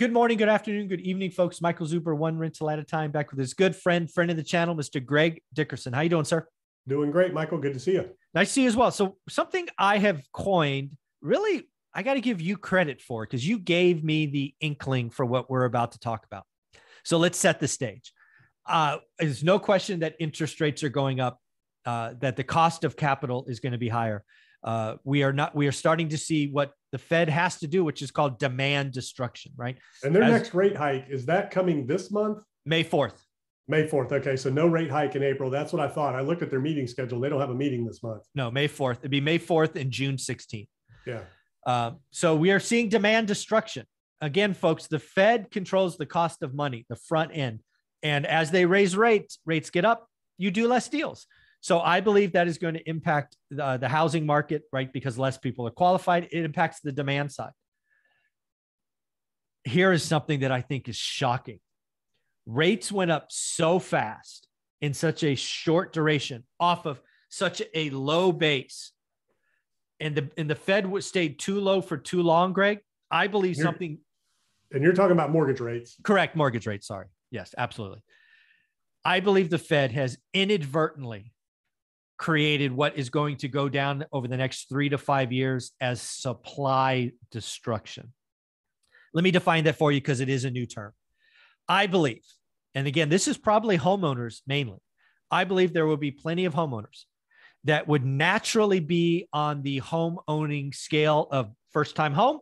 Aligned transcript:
Good 0.00 0.14
morning, 0.14 0.38
good 0.38 0.48
afternoon, 0.48 0.88
good 0.88 1.02
evening, 1.02 1.30
folks. 1.30 1.60
Michael 1.60 1.86
Zuber, 1.86 2.16
one 2.16 2.38
rental 2.38 2.70
at 2.70 2.78
a 2.78 2.82
time, 2.82 3.10
back 3.10 3.30
with 3.30 3.38
his 3.38 3.52
good 3.52 3.76
friend, 3.76 4.10
friend 4.10 4.30
of 4.30 4.38
the 4.38 4.42
channel, 4.42 4.74
Mr. 4.74 5.04
Greg 5.04 5.42
Dickerson. 5.52 5.92
How 5.92 6.00
you 6.00 6.08
doing, 6.08 6.24
sir? 6.24 6.48
Doing 6.88 7.10
great, 7.10 7.34
Michael. 7.34 7.58
Good 7.58 7.74
to 7.74 7.78
see 7.78 7.92
you. 7.92 8.08
Nice 8.32 8.48
to 8.48 8.52
see 8.54 8.62
you 8.62 8.68
as 8.68 8.76
well. 8.76 8.90
So 8.92 9.18
something 9.28 9.68
I 9.78 9.98
have 9.98 10.22
coined, 10.32 10.96
really, 11.20 11.68
I 11.92 12.02
got 12.02 12.14
to 12.14 12.22
give 12.22 12.40
you 12.40 12.56
credit 12.56 13.02
for 13.02 13.26
because 13.26 13.46
you 13.46 13.58
gave 13.58 14.02
me 14.02 14.24
the 14.24 14.54
inkling 14.62 15.10
for 15.10 15.26
what 15.26 15.50
we're 15.50 15.66
about 15.66 15.92
to 15.92 15.98
talk 15.98 16.24
about. 16.24 16.44
So 17.04 17.18
let's 17.18 17.36
set 17.36 17.60
the 17.60 17.68
stage. 17.68 18.14
Uh, 18.66 19.00
there's 19.18 19.44
no 19.44 19.58
question 19.58 20.00
that 20.00 20.14
interest 20.18 20.62
rates 20.62 20.82
are 20.82 20.88
going 20.88 21.20
up, 21.20 21.42
uh, 21.84 22.14
that 22.20 22.36
the 22.36 22.44
cost 22.44 22.84
of 22.84 22.96
capital 22.96 23.44
is 23.48 23.60
going 23.60 23.72
to 23.72 23.78
be 23.78 23.90
higher. 23.90 24.24
Uh, 24.62 24.96
we 25.04 25.22
are 25.22 25.32
not. 25.32 25.54
We 25.54 25.66
are 25.66 25.72
starting 25.72 26.10
to 26.10 26.18
see 26.18 26.48
what 26.48 26.72
the 26.92 26.98
Fed 26.98 27.28
has 27.28 27.58
to 27.58 27.66
do, 27.66 27.84
which 27.84 28.02
is 28.02 28.10
called 28.10 28.38
demand 28.38 28.92
destruction, 28.92 29.52
right? 29.56 29.78
And 30.02 30.14
their 30.14 30.22
As, 30.22 30.32
next 30.32 30.54
rate 30.54 30.76
hike 30.76 31.06
is 31.08 31.26
that 31.26 31.50
coming 31.50 31.86
this 31.86 32.10
month? 32.10 32.42
May 32.66 32.82
fourth. 32.82 33.26
May 33.70 33.86
4th. 33.86 34.10
Okay. 34.10 34.36
So 34.36 34.50
no 34.50 34.66
rate 34.66 34.90
hike 34.90 35.14
in 35.14 35.22
April. 35.22 35.48
That's 35.48 35.72
what 35.72 35.80
I 35.80 35.88
thought. 35.88 36.16
I 36.16 36.20
looked 36.20 36.42
at 36.42 36.50
their 36.50 36.60
meeting 36.60 36.88
schedule. 36.88 37.20
They 37.20 37.28
don't 37.28 37.40
have 37.40 37.50
a 37.50 37.54
meeting 37.54 37.86
this 37.86 38.02
month. 38.02 38.24
No, 38.34 38.50
May 38.50 38.66
4th. 38.66 38.98
It'd 38.98 39.12
be 39.12 39.20
May 39.20 39.38
4th 39.38 39.76
and 39.80 39.90
June 39.90 40.16
16th. 40.16 40.66
Yeah. 41.06 41.20
Uh, 41.64 41.92
so 42.10 42.34
we 42.34 42.50
are 42.50 42.58
seeing 42.58 42.88
demand 42.88 43.28
destruction. 43.28 43.86
Again, 44.20 44.54
folks, 44.54 44.88
the 44.88 44.98
Fed 44.98 45.50
controls 45.50 45.96
the 45.96 46.04
cost 46.04 46.42
of 46.42 46.52
money, 46.52 46.84
the 46.88 46.96
front 46.96 47.30
end. 47.32 47.60
And 48.02 48.26
as 48.26 48.50
they 48.50 48.66
raise 48.66 48.96
rates, 48.96 49.38
rates 49.46 49.70
get 49.70 49.84
up, 49.84 50.08
you 50.36 50.50
do 50.50 50.66
less 50.66 50.88
deals. 50.88 51.26
So 51.60 51.80
I 51.80 52.00
believe 52.00 52.32
that 52.32 52.48
is 52.48 52.58
going 52.58 52.74
to 52.74 52.88
impact 52.88 53.36
the, 53.50 53.76
the 53.76 53.88
housing 53.88 54.24
market, 54.24 54.62
right? 54.72 54.90
Because 54.90 55.18
less 55.18 55.36
people 55.36 55.66
are 55.66 55.70
qualified. 55.70 56.28
It 56.32 56.44
impacts 56.44 56.80
the 56.80 56.92
demand 56.92 57.32
side. 57.32 57.52
Here 59.64 59.92
is 59.92 60.02
something 60.02 60.40
that 60.40 60.50
I 60.50 60.62
think 60.62 60.88
is 60.88 60.96
shocking. 60.96 61.60
Rates 62.46 62.90
went 62.90 63.10
up 63.10 63.26
so 63.28 63.78
fast 63.78 64.48
in 64.80 64.94
such 64.94 65.22
a 65.22 65.34
short 65.34 65.92
duration 65.92 66.44
off 66.58 66.86
of 66.86 67.00
such 67.28 67.60
a 67.74 67.90
low 67.90 68.32
base. 68.32 68.92
And 70.00 70.14
the 70.14 70.30
and 70.38 70.48
the 70.48 70.54
Fed 70.54 70.90
stayed 71.04 71.38
too 71.38 71.60
low 71.60 71.82
for 71.82 71.98
too 71.98 72.22
long, 72.22 72.54
Greg. 72.54 72.78
I 73.10 73.26
believe 73.26 73.56
you're, 73.56 73.66
something. 73.66 73.98
And 74.72 74.82
you're 74.82 74.94
talking 74.94 75.12
about 75.12 75.30
mortgage 75.30 75.60
rates. 75.60 75.96
Correct. 76.02 76.34
Mortgage 76.34 76.66
rates. 76.66 76.86
Sorry. 76.86 77.06
Yes, 77.30 77.54
absolutely. 77.58 78.02
I 79.04 79.20
believe 79.20 79.50
the 79.50 79.58
Fed 79.58 79.92
has 79.92 80.16
inadvertently 80.32 81.32
created 82.20 82.70
what 82.70 82.98
is 82.98 83.08
going 83.08 83.34
to 83.34 83.48
go 83.48 83.66
down 83.66 84.04
over 84.12 84.28
the 84.28 84.36
next 84.36 84.68
three 84.68 84.90
to 84.90 84.98
five 84.98 85.32
years 85.32 85.72
as 85.80 86.02
supply 86.02 87.10
destruction. 87.30 88.12
Let 89.14 89.24
me 89.24 89.30
define 89.30 89.64
that 89.64 89.76
for 89.76 89.90
you 89.90 90.02
because 90.02 90.20
it 90.20 90.28
is 90.28 90.44
a 90.44 90.50
new 90.50 90.66
term. 90.66 90.92
I 91.66 91.86
believe, 91.86 92.22
and 92.74 92.86
again, 92.86 93.08
this 93.08 93.26
is 93.26 93.38
probably 93.38 93.78
homeowners 93.78 94.42
mainly. 94.46 94.80
I 95.30 95.44
believe 95.44 95.72
there 95.72 95.86
will 95.86 95.96
be 95.96 96.10
plenty 96.10 96.44
of 96.44 96.52
homeowners 96.52 97.04
that 97.64 97.88
would 97.88 98.04
naturally 98.04 98.80
be 98.80 99.26
on 99.32 99.62
the 99.62 99.78
home 99.78 100.18
owning 100.28 100.72
scale 100.74 101.26
of 101.32 101.50
first 101.70 101.96
time 101.96 102.12
home, 102.12 102.40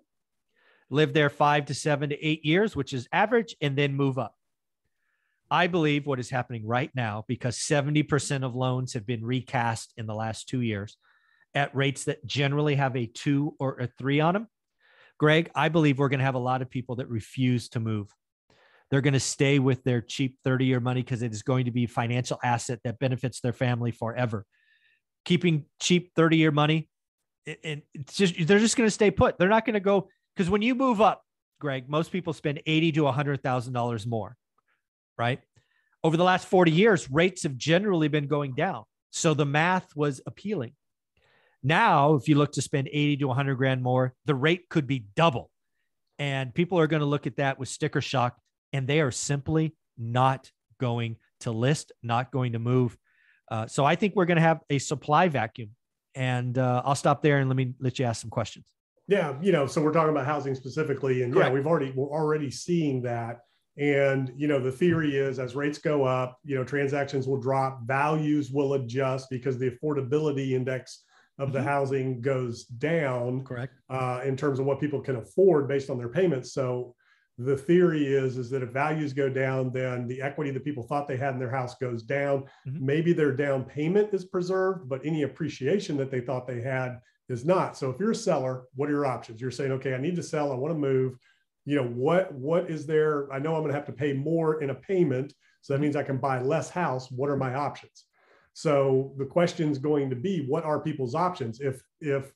live 0.90 1.12
there 1.12 1.30
five 1.30 1.66
to 1.66 1.74
seven 1.74 2.10
to 2.10 2.26
eight 2.26 2.44
years, 2.44 2.74
which 2.74 2.92
is 2.92 3.06
average, 3.12 3.54
and 3.60 3.78
then 3.78 3.94
move 3.94 4.18
up. 4.18 4.34
I 5.50 5.66
believe 5.66 6.06
what 6.06 6.20
is 6.20 6.30
happening 6.30 6.66
right 6.66 6.90
now, 6.94 7.24
because 7.26 7.56
70% 7.56 8.44
of 8.44 8.54
loans 8.54 8.92
have 8.92 9.06
been 9.06 9.24
recast 9.24 9.94
in 9.96 10.06
the 10.06 10.14
last 10.14 10.48
two 10.48 10.60
years 10.60 10.96
at 11.54 11.74
rates 11.74 12.04
that 12.04 12.24
generally 12.26 12.74
have 12.74 12.96
a 12.96 13.06
two 13.06 13.54
or 13.58 13.78
a 13.80 13.86
three 13.86 14.20
on 14.20 14.34
them. 14.34 14.48
Greg, 15.18 15.50
I 15.54 15.68
believe 15.68 15.98
we're 15.98 16.10
going 16.10 16.20
to 16.20 16.24
have 16.24 16.34
a 16.34 16.38
lot 16.38 16.62
of 16.62 16.70
people 16.70 16.96
that 16.96 17.08
refuse 17.08 17.70
to 17.70 17.80
move. 17.80 18.14
They're 18.90 19.00
going 19.00 19.14
to 19.14 19.20
stay 19.20 19.58
with 19.58 19.82
their 19.84 20.00
cheap 20.00 20.38
30 20.44 20.66
year 20.66 20.80
money 20.80 21.02
because 21.02 21.22
it 21.22 21.32
is 21.32 21.42
going 21.42 21.64
to 21.64 21.70
be 21.70 21.84
a 21.84 21.88
financial 21.88 22.38
asset 22.42 22.80
that 22.84 22.98
benefits 22.98 23.40
their 23.40 23.52
family 23.52 23.90
forever. 23.90 24.44
Keeping 25.24 25.64
cheap 25.80 26.12
30 26.14 26.36
year 26.36 26.50
money, 26.50 26.88
and 27.64 27.82
it's 27.94 28.14
just, 28.14 28.34
they're 28.46 28.58
just 28.58 28.76
going 28.76 28.86
to 28.86 28.92
stay 28.92 29.10
put. 29.10 29.38
They're 29.38 29.48
not 29.48 29.64
going 29.64 29.74
to 29.74 29.80
go 29.80 30.08
because 30.36 30.50
when 30.50 30.62
you 30.62 30.74
move 30.74 31.00
up, 31.00 31.22
Greg, 31.58 31.88
most 31.88 32.12
people 32.12 32.32
spend 32.32 32.62
80 32.66 32.92
to 32.92 33.02
$100,000 33.02 34.06
more 34.06 34.36
right? 35.18 35.40
Over 36.04 36.16
the 36.16 36.24
last 36.24 36.46
40 36.46 36.70
years, 36.70 37.10
rates 37.10 37.42
have 37.42 37.56
generally 37.56 38.08
been 38.08 38.28
going 38.28 38.54
down. 38.54 38.84
So 39.10 39.34
the 39.34 39.46
math 39.46 39.96
was 39.96 40.20
appealing. 40.26 40.72
Now, 41.62 42.14
if 42.14 42.28
you 42.28 42.36
look 42.36 42.52
to 42.52 42.62
spend 42.62 42.88
80 42.88 43.18
to 43.18 43.26
100 43.26 43.56
grand 43.56 43.82
more, 43.82 44.14
the 44.26 44.34
rate 44.34 44.68
could 44.68 44.86
be 44.86 45.06
double. 45.16 45.50
And 46.18 46.54
people 46.54 46.78
are 46.78 46.86
going 46.86 47.00
to 47.00 47.06
look 47.06 47.26
at 47.26 47.36
that 47.36 47.58
with 47.58 47.68
sticker 47.68 48.00
shock, 48.00 48.36
and 48.72 48.86
they 48.86 49.00
are 49.00 49.10
simply 49.10 49.74
not 49.96 50.50
going 50.80 51.16
to 51.40 51.50
list, 51.50 51.92
not 52.02 52.30
going 52.30 52.52
to 52.52 52.58
move. 52.58 52.96
Uh, 53.50 53.66
so 53.66 53.84
I 53.84 53.96
think 53.96 54.14
we're 54.14 54.26
going 54.26 54.36
to 54.36 54.42
have 54.42 54.60
a 54.70 54.78
supply 54.78 55.28
vacuum. 55.28 55.70
And 56.14 56.58
uh, 56.58 56.82
I'll 56.84 56.94
stop 56.94 57.22
there 57.22 57.38
and 57.38 57.48
let 57.48 57.56
me 57.56 57.74
let 57.80 57.98
you 57.98 58.04
ask 58.04 58.20
some 58.20 58.30
questions. 58.30 58.66
Yeah, 59.06 59.36
you 59.40 59.52
know, 59.52 59.66
so 59.66 59.80
we're 59.80 59.92
talking 59.92 60.10
about 60.10 60.26
housing 60.26 60.54
specifically, 60.54 61.22
and 61.22 61.32
Correct. 61.32 61.48
yeah, 61.48 61.54
we've 61.54 61.66
already 61.66 61.92
we're 61.94 62.10
already 62.10 62.50
seeing 62.50 63.02
that 63.02 63.40
and 63.78 64.32
you 64.36 64.48
know 64.48 64.60
the 64.60 64.72
theory 64.72 65.16
is 65.16 65.38
as 65.38 65.54
rates 65.54 65.78
go 65.78 66.04
up, 66.04 66.38
you 66.44 66.56
know 66.56 66.64
transactions 66.64 67.26
will 67.26 67.40
drop, 67.40 67.86
values 67.86 68.50
will 68.50 68.74
adjust 68.74 69.30
because 69.30 69.58
the 69.58 69.70
affordability 69.70 70.52
index 70.52 71.04
of 71.38 71.52
the 71.52 71.58
mm-hmm. 71.58 71.68
housing 71.68 72.20
goes 72.20 72.64
down. 72.64 73.44
Correct. 73.44 73.72
Uh, 73.88 74.20
in 74.24 74.36
terms 74.36 74.58
of 74.58 74.66
what 74.66 74.80
people 74.80 75.00
can 75.00 75.16
afford 75.16 75.68
based 75.68 75.90
on 75.90 75.98
their 75.98 76.08
payments. 76.08 76.52
So 76.52 76.94
the 77.38 77.56
theory 77.56 78.04
is 78.04 78.36
is 78.36 78.50
that 78.50 78.64
if 78.64 78.70
values 78.70 79.12
go 79.12 79.28
down, 79.28 79.70
then 79.70 80.08
the 80.08 80.20
equity 80.20 80.50
that 80.50 80.64
people 80.64 80.82
thought 80.82 81.06
they 81.06 81.16
had 81.16 81.34
in 81.34 81.38
their 81.38 81.50
house 81.50 81.76
goes 81.76 82.02
down. 82.02 82.44
Mm-hmm. 82.66 82.84
Maybe 82.84 83.12
their 83.12 83.32
down 83.32 83.62
payment 83.62 84.12
is 84.12 84.24
preserved, 84.24 84.88
but 84.88 85.00
any 85.04 85.22
appreciation 85.22 85.96
that 85.98 86.10
they 86.10 86.20
thought 86.20 86.48
they 86.48 86.60
had 86.60 86.98
is 87.28 87.44
not. 87.44 87.76
So 87.76 87.90
if 87.90 88.00
you're 88.00 88.10
a 88.10 88.16
seller, 88.16 88.64
what 88.74 88.88
are 88.88 88.92
your 88.92 89.06
options? 89.06 89.40
You're 89.40 89.50
saying, 89.52 89.70
okay, 89.72 89.94
I 89.94 89.98
need 89.98 90.16
to 90.16 90.22
sell, 90.22 90.50
I 90.50 90.56
want 90.56 90.74
to 90.74 90.78
move 90.78 91.16
you 91.68 91.76
know 91.76 91.86
what 91.86 92.32
what 92.32 92.70
is 92.70 92.86
there 92.86 93.30
i 93.30 93.38
know 93.38 93.54
i'm 93.54 93.60
going 93.60 93.70
to 93.70 93.74
have 93.74 93.84
to 93.84 93.92
pay 93.92 94.14
more 94.14 94.62
in 94.62 94.70
a 94.70 94.74
payment 94.74 95.34
so 95.60 95.74
that 95.74 95.80
means 95.80 95.96
i 95.96 96.02
can 96.02 96.16
buy 96.16 96.40
less 96.40 96.70
house 96.70 97.10
what 97.10 97.28
are 97.28 97.36
my 97.36 97.54
options 97.54 98.06
so 98.54 99.12
the 99.18 99.26
question 99.26 99.70
is 99.70 99.76
going 99.76 100.08
to 100.08 100.16
be 100.16 100.46
what 100.46 100.64
are 100.64 100.80
people's 100.80 101.14
options 101.14 101.60
if 101.60 101.82
if 102.00 102.32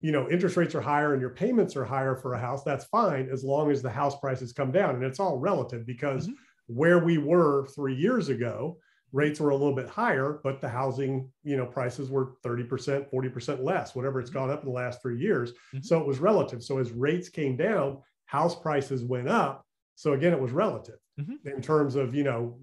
you 0.00 0.12
know 0.12 0.30
interest 0.30 0.56
rates 0.56 0.74
are 0.74 0.80
higher 0.80 1.12
and 1.12 1.20
your 1.20 1.30
payments 1.30 1.76
are 1.76 1.84
higher 1.84 2.16
for 2.16 2.32
a 2.32 2.40
house 2.40 2.64
that's 2.64 2.86
fine 2.86 3.28
as 3.30 3.44
long 3.44 3.70
as 3.70 3.82
the 3.82 3.90
house 3.90 4.18
prices 4.18 4.50
come 4.50 4.72
down 4.72 4.94
and 4.94 5.04
it's 5.04 5.20
all 5.20 5.36
relative 5.36 5.84
because 5.84 6.26
mm-hmm. 6.26 6.74
where 6.74 7.04
we 7.04 7.18
were 7.18 7.66
3 7.74 7.94
years 7.94 8.30
ago 8.30 8.78
rates 9.12 9.40
were 9.40 9.50
a 9.50 9.56
little 9.56 9.74
bit 9.74 9.90
higher 9.90 10.40
but 10.42 10.62
the 10.62 10.68
housing 10.68 11.30
you 11.42 11.58
know 11.58 11.66
prices 11.66 12.08
were 12.08 12.32
30% 12.42 13.12
40% 13.12 13.62
less 13.62 13.94
whatever 13.94 14.20
it's 14.20 14.30
mm-hmm. 14.30 14.38
gone 14.38 14.50
up 14.50 14.62
in 14.62 14.70
the 14.70 14.74
last 14.74 15.02
3 15.02 15.20
years 15.20 15.50
mm-hmm. 15.52 15.82
so 15.82 16.00
it 16.00 16.06
was 16.06 16.18
relative 16.18 16.62
so 16.62 16.78
as 16.78 16.92
rates 16.92 17.28
came 17.28 17.58
down 17.58 17.98
house 18.30 18.54
prices 18.54 19.02
went 19.02 19.28
up. 19.28 19.66
So 19.96 20.12
again, 20.12 20.32
it 20.32 20.40
was 20.40 20.52
relative 20.52 21.00
mm-hmm. 21.20 21.48
in 21.48 21.60
terms 21.60 21.96
of, 21.96 22.14
you 22.14 22.22
know, 22.22 22.58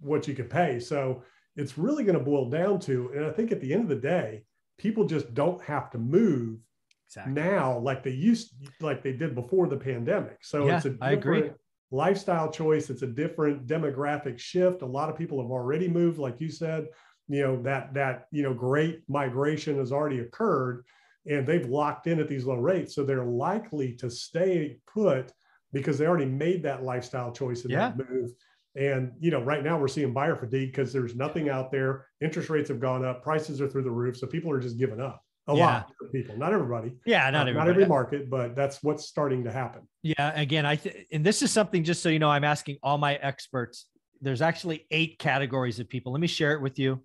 what 0.00 0.26
you 0.26 0.34
could 0.34 0.48
pay. 0.48 0.80
So 0.80 1.22
it's 1.56 1.76
really 1.76 2.04
going 2.04 2.18
to 2.18 2.24
boil 2.24 2.48
down 2.48 2.80
to, 2.80 3.12
and 3.14 3.26
I 3.26 3.30
think 3.30 3.52
at 3.52 3.60
the 3.60 3.72
end 3.74 3.82
of 3.82 3.90
the 3.90 3.96
day, 3.96 4.44
people 4.78 5.04
just 5.04 5.34
don't 5.34 5.62
have 5.62 5.90
to 5.90 5.98
move 5.98 6.58
exactly. 7.06 7.34
now 7.34 7.78
like 7.78 8.02
they 8.02 8.12
used, 8.12 8.54
like 8.80 9.02
they 9.02 9.12
did 9.12 9.34
before 9.34 9.68
the 9.68 9.76
pandemic. 9.76 10.38
So 10.40 10.66
yeah, 10.66 10.76
it's 10.78 10.86
a 10.86 10.96
I 11.02 11.12
agree. 11.12 11.50
lifestyle 11.90 12.50
choice. 12.50 12.88
It's 12.88 13.02
a 13.02 13.06
different 13.06 13.66
demographic 13.66 14.38
shift. 14.38 14.80
A 14.80 14.86
lot 14.86 15.10
of 15.10 15.18
people 15.18 15.40
have 15.42 15.50
already 15.50 15.86
moved, 15.86 16.18
like 16.18 16.40
you 16.40 16.50
said, 16.50 16.86
you 17.28 17.42
know, 17.42 17.62
that, 17.62 17.92
that, 17.92 18.26
you 18.30 18.42
know, 18.42 18.54
great 18.54 19.02
migration 19.08 19.76
has 19.76 19.92
already 19.92 20.20
occurred 20.20 20.82
and 21.26 21.46
they've 21.46 21.66
locked 21.66 22.06
in 22.06 22.20
at 22.20 22.28
these 22.28 22.44
low 22.44 22.56
rates. 22.56 22.94
So 22.94 23.04
they're 23.04 23.24
likely 23.24 23.94
to 23.96 24.10
stay 24.10 24.78
put 24.92 25.32
because 25.72 25.98
they 25.98 26.06
already 26.06 26.26
made 26.26 26.62
that 26.62 26.82
lifestyle 26.82 27.32
choice 27.32 27.64
in 27.64 27.70
yeah. 27.70 27.92
that 27.96 28.10
move. 28.10 28.30
And 28.76 29.12
you 29.20 29.30
know, 29.30 29.42
right 29.42 29.62
now 29.62 29.78
we're 29.78 29.88
seeing 29.88 30.12
buyer 30.12 30.36
fatigue 30.36 30.72
because 30.72 30.92
there's 30.92 31.14
nothing 31.14 31.48
out 31.48 31.70
there. 31.70 32.06
Interest 32.20 32.50
rates 32.50 32.68
have 32.68 32.80
gone 32.80 33.04
up, 33.04 33.22
prices 33.22 33.60
are 33.60 33.68
through 33.68 33.84
the 33.84 33.90
roof, 33.90 34.16
so 34.16 34.26
people 34.26 34.50
are 34.50 34.60
just 34.60 34.78
giving 34.78 35.00
up. 35.00 35.20
A 35.46 35.54
yeah. 35.54 35.66
lot 35.66 35.92
of 36.02 36.10
people, 36.10 36.36
not 36.38 36.54
everybody. 36.54 36.94
Yeah, 37.04 37.28
not 37.30 37.46
uh, 37.46 37.50
everybody. 37.50 37.66
not 37.66 37.68
every 37.68 37.86
market, 37.86 38.30
but 38.30 38.56
that's 38.56 38.82
what's 38.82 39.06
starting 39.06 39.44
to 39.44 39.52
happen. 39.52 39.82
Yeah, 40.02 40.32
again, 40.40 40.64
I 40.64 40.76
th- 40.76 41.06
and 41.12 41.24
this 41.24 41.42
is 41.42 41.52
something 41.52 41.84
just 41.84 42.02
so 42.02 42.08
you 42.08 42.18
know, 42.18 42.30
I'm 42.30 42.44
asking 42.44 42.78
all 42.82 42.96
my 42.96 43.14
experts. 43.16 43.86
There's 44.22 44.40
actually 44.40 44.86
eight 44.90 45.18
categories 45.18 45.78
of 45.80 45.88
people. 45.88 46.12
Let 46.12 46.20
me 46.22 46.26
share 46.26 46.54
it 46.54 46.62
with 46.62 46.78
you 46.78 47.02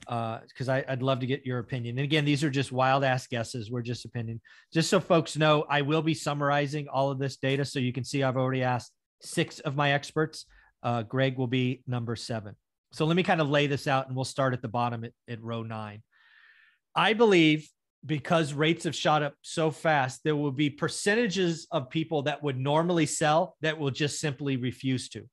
because 0.00 0.68
uh, 0.68 0.82
I'd 0.86 1.02
love 1.02 1.20
to 1.20 1.26
get 1.26 1.46
your 1.46 1.58
opinion. 1.58 1.98
And 1.98 2.04
again, 2.04 2.24
these 2.24 2.44
are 2.44 2.50
just 2.50 2.72
wild 2.72 3.04
ass 3.04 3.26
guesses. 3.26 3.70
We're 3.70 3.82
just 3.82 4.04
opinion. 4.04 4.40
Just 4.72 4.90
so 4.90 5.00
folks 5.00 5.36
know, 5.36 5.64
I 5.68 5.82
will 5.82 6.02
be 6.02 6.14
summarizing 6.14 6.88
all 6.88 7.10
of 7.10 7.18
this 7.18 7.36
data. 7.36 7.64
So 7.64 7.78
you 7.78 7.92
can 7.92 8.04
see 8.04 8.22
I've 8.22 8.36
already 8.36 8.62
asked 8.62 8.92
six 9.22 9.60
of 9.60 9.76
my 9.76 9.92
experts. 9.92 10.46
Uh, 10.82 11.02
Greg 11.02 11.38
will 11.38 11.46
be 11.46 11.82
number 11.86 12.16
seven. 12.16 12.54
So 12.92 13.06
let 13.06 13.16
me 13.16 13.22
kind 13.22 13.40
of 13.40 13.48
lay 13.48 13.66
this 13.66 13.88
out 13.88 14.06
and 14.06 14.14
we'll 14.14 14.24
start 14.24 14.52
at 14.52 14.62
the 14.62 14.68
bottom 14.68 15.04
at, 15.04 15.12
at 15.28 15.42
row 15.42 15.62
nine. 15.62 16.02
I 16.94 17.14
believe 17.14 17.68
because 18.06 18.52
rates 18.52 18.84
have 18.84 18.94
shot 18.94 19.22
up 19.22 19.34
so 19.42 19.70
fast, 19.70 20.20
there 20.24 20.36
will 20.36 20.52
be 20.52 20.68
percentages 20.68 21.66
of 21.70 21.88
people 21.88 22.22
that 22.22 22.42
would 22.42 22.58
normally 22.58 23.06
sell 23.06 23.56
that 23.62 23.78
will 23.78 23.90
just 23.90 24.20
simply 24.20 24.56
refuse 24.56 25.08
to. 25.08 25.26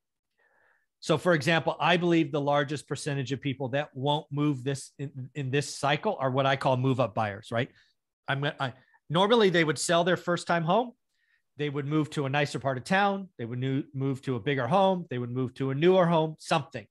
So, 1.01 1.17
for 1.17 1.33
example, 1.33 1.75
I 1.79 1.97
believe 1.97 2.31
the 2.31 2.39
largest 2.39 2.87
percentage 2.87 3.31
of 3.31 3.41
people 3.41 3.69
that 3.69 3.89
won't 3.93 4.27
move 4.31 4.63
this 4.63 4.91
in, 4.99 5.29
in 5.33 5.51
this 5.51 5.75
cycle 5.75 6.15
are 6.19 6.31
what 6.31 6.45
I 6.45 6.55
call 6.55 6.77
move 6.77 6.99
up 6.99 7.15
buyers, 7.15 7.49
right? 7.51 7.69
I'm 8.27 8.45
I, 8.59 8.73
normally 9.09 9.49
they 9.49 9.63
would 9.63 9.79
sell 9.79 10.03
their 10.03 10.17
first 10.17 10.47
time 10.47 10.63
home, 10.63 10.91
they 11.57 11.69
would 11.69 11.87
move 11.87 12.11
to 12.11 12.25
a 12.27 12.29
nicer 12.29 12.59
part 12.59 12.77
of 12.77 12.83
town, 12.83 13.29
they 13.37 13.45
would 13.45 13.59
new, 13.59 13.83
move 13.93 14.21
to 14.23 14.35
a 14.35 14.39
bigger 14.39 14.67
home, 14.67 15.05
they 15.09 15.17
would 15.17 15.31
move 15.31 15.53
to 15.55 15.71
a 15.71 15.75
newer 15.75 16.05
home, 16.05 16.35
something. 16.37 16.85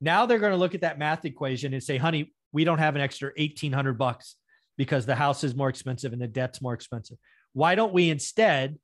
Now 0.00 0.24
they're 0.24 0.38
going 0.38 0.52
to 0.52 0.58
look 0.58 0.74
at 0.74 0.80
that 0.82 0.98
math 0.98 1.24
equation 1.24 1.74
and 1.74 1.82
say, 1.82 1.96
"Honey, 1.96 2.32
we 2.52 2.64
don't 2.64 2.78
have 2.78 2.94
an 2.94 3.02
extra 3.02 3.32
1800 3.36 3.98
bucks 3.98 4.36
because 4.76 5.06
the 5.06 5.14
house 5.14 5.44
is 5.44 5.54
more 5.54 5.68
expensive 5.68 6.12
and 6.12 6.22
the 6.22 6.28
debt's 6.28 6.62
more 6.62 6.74
expensive. 6.74 7.18
Why 7.52 7.74
don't 7.74 7.92
we 7.92 8.10
instead 8.10 8.78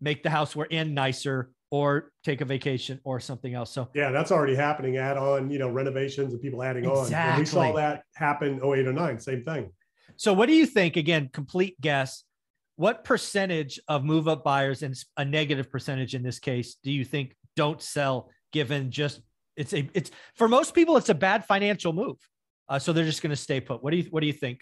make 0.00 0.22
the 0.22 0.30
house 0.30 0.56
we're 0.56 0.64
in 0.64 0.94
nicer 0.94 1.50
or 1.70 2.12
take 2.24 2.40
a 2.40 2.44
vacation 2.44 3.00
or 3.04 3.20
something 3.20 3.54
else. 3.54 3.72
So 3.72 3.88
yeah, 3.94 4.10
that's 4.10 4.32
already 4.32 4.54
happening. 4.54 4.96
Add 4.96 5.16
on, 5.16 5.50
you 5.50 5.58
know, 5.58 5.68
renovations 5.68 6.32
and 6.32 6.42
people 6.42 6.62
adding 6.62 6.84
exactly. 6.84 7.14
on. 7.14 7.28
And 7.30 7.38
we 7.38 7.44
saw 7.44 7.72
that 7.72 8.02
happen 8.14 8.60
0809, 8.62 9.18
same 9.20 9.44
thing. 9.44 9.72
So 10.16 10.32
what 10.32 10.46
do 10.46 10.54
you 10.54 10.66
think? 10.66 10.96
Again, 10.96 11.28
complete 11.32 11.80
guess. 11.80 12.24
What 12.76 13.04
percentage 13.04 13.80
of 13.88 14.04
move 14.04 14.28
up 14.28 14.44
buyers 14.44 14.82
and 14.82 14.96
a 15.16 15.24
negative 15.24 15.70
percentage 15.70 16.14
in 16.14 16.22
this 16.22 16.38
case 16.38 16.76
do 16.82 16.92
you 16.92 17.04
think 17.04 17.34
don't 17.56 17.82
sell 17.82 18.30
given 18.52 18.90
just 18.90 19.20
it's 19.56 19.74
a 19.74 19.88
it's 19.92 20.12
for 20.36 20.48
most 20.48 20.74
people 20.74 20.96
it's 20.96 21.08
a 21.08 21.14
bad 21.14 21.44
financial 21.44 21.92
move. 21.92 22.16
Uh, 22.68 22.78
so 22.78 22.92
they're 22.92 23.04
just 23.04 23.22
going 23.22 23.30
to 23.30 23.36
stay 23.36 23.60
put. 23.60 23.82
What 23.82 23.90
do 23.90 23.96
you 23.96 24.04
what 24.10 24.20
do 24.20 24.26
you 24.26 24.32
think? 24.32 24.60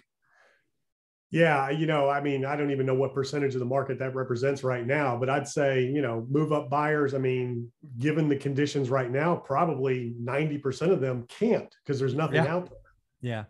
Yeah, 1.30 1.70
you 1.70 1.86
know, 1.86 2.08
I 2.08 2.20
mean, 2.20 2.44
I 2.44 2.54
don't 2.54 2.70
even 2.70 2.86
know 2.86 2.94
what 2.94 3.12
percentage 3.12 3.54
of 3.54 3.58
the 3.58 3.66
market 3.66 3.98
that 3.98 4.14
represents 4.14 4.62
right 4.62 4.86
now, 4.86 5.16
but 5.18 5.28
I'd 5.28 5.48
say, 5.48 5.82
you 5.82 6.00
know, 6.00 6.24
move 6.30 6.52
up 6.52 6.70
buyers, 6.70 7.14
I 7.14 7.18
mean, 7.18 7.70
given 7.98 8.28
the 8.28 8.36
conditions 8.36 8.90
right 8.90 9.10
now, 9.10 9.34
probably 9.34 10.14
90% 10.22 10.92
of 10.92 11.00
them 11.00 11.26
can't 11.28 11.74
because 11.84 11.98
there's 11.98 12.14
nothing 12.14 12.36
yeah. 12.36 12.54
out 12.54 12.70
there. 12.70 12.78
Yeah. 13.20 13.44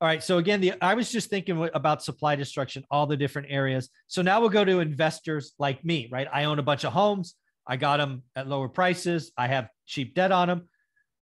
All 0.00 0.06
right. 0.06 0.22
So 0.22 0.38
again, 0.38 0.60
the 0.60 0.74
I 0.82 0.94
was 0.94 1.10
just 1.10 1.30
thinking 1.30 1.68
about 1.74 2.02
supply 2.02 2.36
destruction, 2.36 2.84
all 2.90 3.06
the 3.06 3.16
different 3.16 3.48
areas. 3.50 3.88
So 4.06 4.22
now 4.22 4.40
we'll 4.40 4.50
go 4.50 4.64
to 4.64 4.80
investors 4.80 5.54
like 5.58 5.84
me, 5.84 6.08
right? 6.12 6.28
I 6.32 6.44
own 6.44 6.58
a 6.58 6.62
bunch 6.62 6.84
of 6.84 6.92
homes. 6.92 7.34
I 7.66 7.76
got 7.76 7.96
them 7.96 8.22
at 8.36 8.46
lower 8.46 8.68
prices. 8.68 9.32
I 9.36 9.48
have 9.48 9.68
cheap 9.86 10.14
debt 10.14 10.32
on 10.32 10.48
them. 10.48 10.68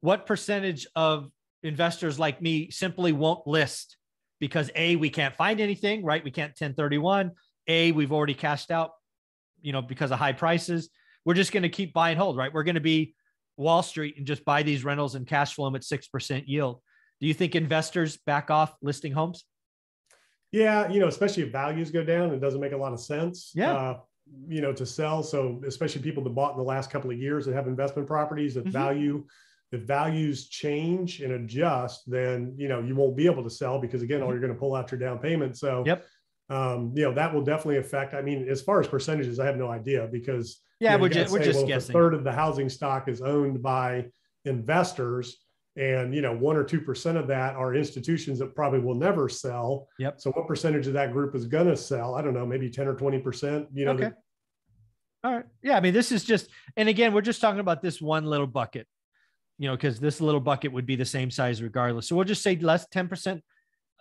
What 0.00 0.26
percentage 0.26 0.87
of 0.94 1.31
investors 1.62 2.19
like 2.19 2.40
me 2.40 2.70
simply 2.70 3.12
won't 3.12 3.46
list 3.46 3.96
because 4.40 4.70
A, 4.75 4.96
we 4.96 5.11
can't 5.11 5.35
find 5.35 5.61
anything, 5.61 6.05
right? 6.05 6.23
We 6.23 6.31
can't 6.31 6.50
1031. 6.50 7.32
A, 7.67 7.93
we've 7.93 8.12
already 8.12 8.35
cashed 8.35 8.70
out, 8.70 8.90
you 9.61 9.73
know, 9.73 9.82
because 9.82 10.11
of 10.11 10.19
high 10.19 10.32
prices. 10.32 10.88
We're 11.25 11.35
just 11.35 11.52
going 11.52 11.64
to 11.64 11.69
keep 11.69 11.93
buying 11.93 12.17
hold, 12.17 12.37
right? 12.37 12.52
We're 12.52 12.62
going 12.62 12.76
to 12.76 12.81
be 12.81 13.14
Wall 13.56 13.82
Street 13.82 14.17
and 14.17 14.26
just 14.26 14.44
buy 14.44 14.62
these 14.62 14.85
rentals 14.85 15.14
and 15.14 15.26
cash 15.26 15.55
flow 15.55 15.67
them 15.67 15.76
at 15.76 15.82
6% 15.82 16.44
yield. 16.46 16.81
Do 17.20 17.26
you 17.26 17.35
think 17.35 17.55
investors 17.55 18.17
back 18.26 18.50
off 18.50 18.75
listing 18.81 19.12
homes? 19.12 19.44
Yeah, 20.52 20.88
you 20.88 21.00
know, 21.00 21.08
especially 21.08 21.43
if 21.43 21.52
values 21.52 21.90
go 21.90 22.02
down, 22.02 22.32
it 22.32 22.40
doesn't 22.40 22.61
make 22.61 22.73
a 22.73 22.76
lot 22.76 22.93
of 22.93 23.00
sense. 23.00 23.52
Yeah. 23.55 23.73
Uh, 23.73 23.99
you 24.46 24.61
know, 24.61 24.73
to 24.73 24.87
sell. 24.87 25.23
So 25.23 25.61
especially 25.67 26.02
people 26.02 26.23
that 26.25 26.31
bought 26.31 26.52
in 26.52 26.58
the 26.58 26.64
last 26.64 26.90
couple 26.90 27.11
of 27.11 27.19
years 27.19 27.46
that 27.46 27.55
have 27.55 27.67
investment 27.67 28.06
properties 28.06 28.55
that 28.55 28.64
mm-hmm. 28.64 28.70
value 28.70 29.25
if 29.70 29.82
values 29.82 30.48
change 30.48 31.20
and 31.20 31.32
adjust, 31.32 32.10
then 32.10 32.54
you 32.56 32.68
know 32.68 32.80
you 32.80 32.94
won't 32.94 33.16
be 33.16 33.26
able 33.26 33.42
to 33.42 33.50
sell 33.50 33.78
because 33.78 34.02
again, 34.02 34.22
all 34.22 34.28
mm-hmm. 34.28 34.32
you're 34.32 34.40
going 34.40 34.54
to 34.54 34.58
pull 34.58 34.74
out 34.74 34.90
your 34.90 34.98
down 34.98 35.18
payment. 35.18 35.56
So 35.56 35.82
yep. 35.86 36.04
Um, 36.50 36.92
you 36.96 37.02
know 37.02 37.12
that 37.12 37.34
will 37.34 37.44
definitely 37.44 37.76
affect. 37.76 38.14
I 38.14 38.22
mean, 38.22 38.48
as 38.48 38.62
far 38.62 38.80
as 38.80 38.88
percentages, 38.88 39.38
I 39.38 39.44
have 39.44 39.58
no 39.58 39.70
idea 39.70 40.08
because 40.10 40.62
yeah, 40.80 40.92
you 40.92 40.96
know, 40.96 41.02
we're 41.02 41.08
just 41.10 41.32
we're 41.32 41.44
just 41.44 41.58
well, 41.58 41.66
guessing. 41.66 41.94
A 41.94 41.98
third 41.98 42.14
of 42.14 42.24
the 42.24 42.32
housing 42.32 42.70
stock 42.70 43.08
is 43.08 43.20
owned 43.20 43.62
by 43.62 44.06
investors, 44.46 45.44
and 45.76 46.14
you 46.14 46.22
know 46.22 46.34
one 46.34 46.56
or 46.56 46.64
two 46.64 46.80
percent 46.80 47.18
of 47.18 47.26
that 47.26 47.54
are 47.54 47.74
institutions 47.74 48.38
that 48.38 48.54
probably 48.54 48.78
will 48.78 48.94
never 48.94 49.28
sell. 49.28 49.88
Yep. 49.98 50.20
So 50.22 50.30
what 50.30 50.46
percentage 50.46 50.86
of 50.86 50.94
that 50.94 51.12
group 51.12 51.34
is 51.34 51.44
going 51.44 51.66
to 51.66 51.76
sell? 51.76 52.14
I 52.14 52.22
don't 52.22 52.32
know, 52.32 52.46
maybe 52.46 52.70
ten 52.70 52.88
or 52.88 52.94
twenty 52.94 53.18
percent. 53.18 53.66
You 53.74 53.84
know. 53.84 53.92
Okay. 53.92 54.10
All 55.24 55.34
right. 55.34 55.44
Yeah. 55.62 55.76
I 55.76 55.80
mean, 55.80 55.92
this 55.92 56.12
is 56.12 56.24
just, 56.24 56.48
and 56.76 56.88
again, 56.88 57.12
we're 57.12 57.22
just 57.22 57.40
talking 57.40 57.58
about 57.58 57.82
this 57.82 58.00
one 58.00 58.24
little 58.24 58.46
bucket 58.46 58.86
you 59.58 59.69
know, 59.69 59.76
because 59.76 59.99
this 59.99 60.20
little 60.20 60.40
bucket 60.40 60.72
would 60.72 60.87
be 60.87 60.96
the 60.96 61.05
same 61.05 61.31
size 61.31 61.62
regardless. 61.62 62.08
So 62.08 62.16
we'll 62.16 62.25
just 62.25 62.43
say 62.43 62.56
less 62.56 62.87
10%. 62.88 63.43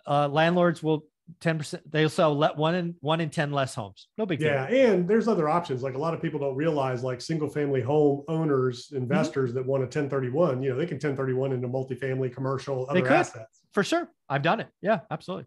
Uh, 0.06 0.28
landlords 0.28 0.82
will 0.82 1.04
10%, 1.40 1.80
they'll 1.90 2.08
sell 2.08 2.34
let 2.34 2.56
one 2.56 2.74
in 2.74 2.94
one 3.00 3.20
in 3.20 3.28
10 3.28 3.52
less 3.52 3.74
homes. 3.74 4.08
No 4.16 4.24
big 4.24 4.38
deal. 4.38 4.48
Yeah. 4.48 4.66
And 4.66 5.06
there's 5.06 5.28
other 5.28 5.48
options. 5.48 5.82
Like 5.82 5.94
a 5.94 5.98
lot 5.98 6.14
of 6.14 6.22
people 6.22 6.40
don't 6.40 6.56
realize, 6.56 7.02
like 7.02 7.20
single 7.20 7.48
family 7.48 7.82
home 7.82 8.22
owners, 8.28 8.86
mm-hmm. 8.86 8.96
investors 8.96 9.50
mm-hmm. 9.50 9.58
that 9.58 9.66
want 9.66 9.82
a 9.82 9.86
1031, 9.86 10.62
you 10.62 10.70
know, 10.70 10.76
they 10.76 10.86
can 10.86 10.94
1031 10.94 11.52
into 11.52 11.68
multifamily, 11.68 12.32
commercial, 12.32 12.86
other 12.88 13.06
assets. 13.08 13.60
For 13.72 13.84
sure. 13.84 14.08
I've 14.28 14.42
done 14.42 14.60
it. 14.60 14.68
Yeah, 14.80 15.00
absolutely. 15.10 15.46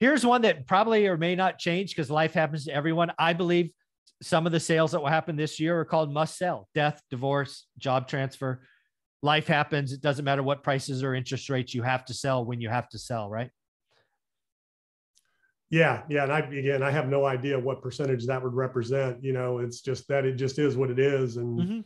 Here's 0.00 0.26
one 0.26 0.42
that 0.42 0.66
probably 0.66 1.06
or 1.06 1.16
may 1.16 1.36
not 1.36 1.58
change 1.58 1.90
because 1.90 2.10
life 2.10 2.34
happens 2.34 2.64
to 2.64 2.74
everyone. 2.74 3.12
I 3.18 3.32
believe 3.32 3.70
some 4.22 4.44
of 4.44 4.52
the 4.52 4.60
sales 4.60 4.92
that 4.92 5.00
will 5.00 5.08
happen 5.08 5.36
this 5.36 5.60
year 5.60 5.78
are 5.78 5.84
called 5.84 6.12
must 6.12 6.36
sell 6.36 6.68
death, 6.74 7.00
divorce, 7.10 7.66
job 7.78 8.08
transfer 8.08 8.62
life 9.26 9.46
happens. 9.46 9.92
It 9.92 10.00
doesn't 10.00 10.24
matter 10.24 10.42
what 10.42 10.62
prices 10.62 11.02
or 11.02 11.14
interest 11.14 11.50
rates 11.50 11.74
you 11.74 11.82
have 11.82 12.06
to 12.06 12.14
sell 12.14 12.44
when 12.46 12.60
you 12.62 12.70
have 12.70 12.88
to 12.90 12.98
sell, 12.98 13.28
right? 13.28 13.50
Yeah, 15.68 16.02
yeah, 16.08 16.22
and 16.22 16.32
I 16.32 16.38
again, 16.38 16.82
I 16.82 16.92
have 16.92 17.08
no 17.08 17.26
idea 17.26 17.58
what 17.58 17.82
percentage 17.82 18.24
that 18.26 18.42
would 18.42 18.54
represent. 18.54 19.22
You 19.22 19.32
know, 19.32 19.58
it's 19.58 19.80
just 19.80 20.06
that 20.08 20.24
it 20.24 20.34
just 20.36 20.60
is 20.60 20.76
what 20.76 20.90
it 20.90 21.00
is, 21.00 21.38
and 21.38 21.58
mm-hmm. 21.58 21.80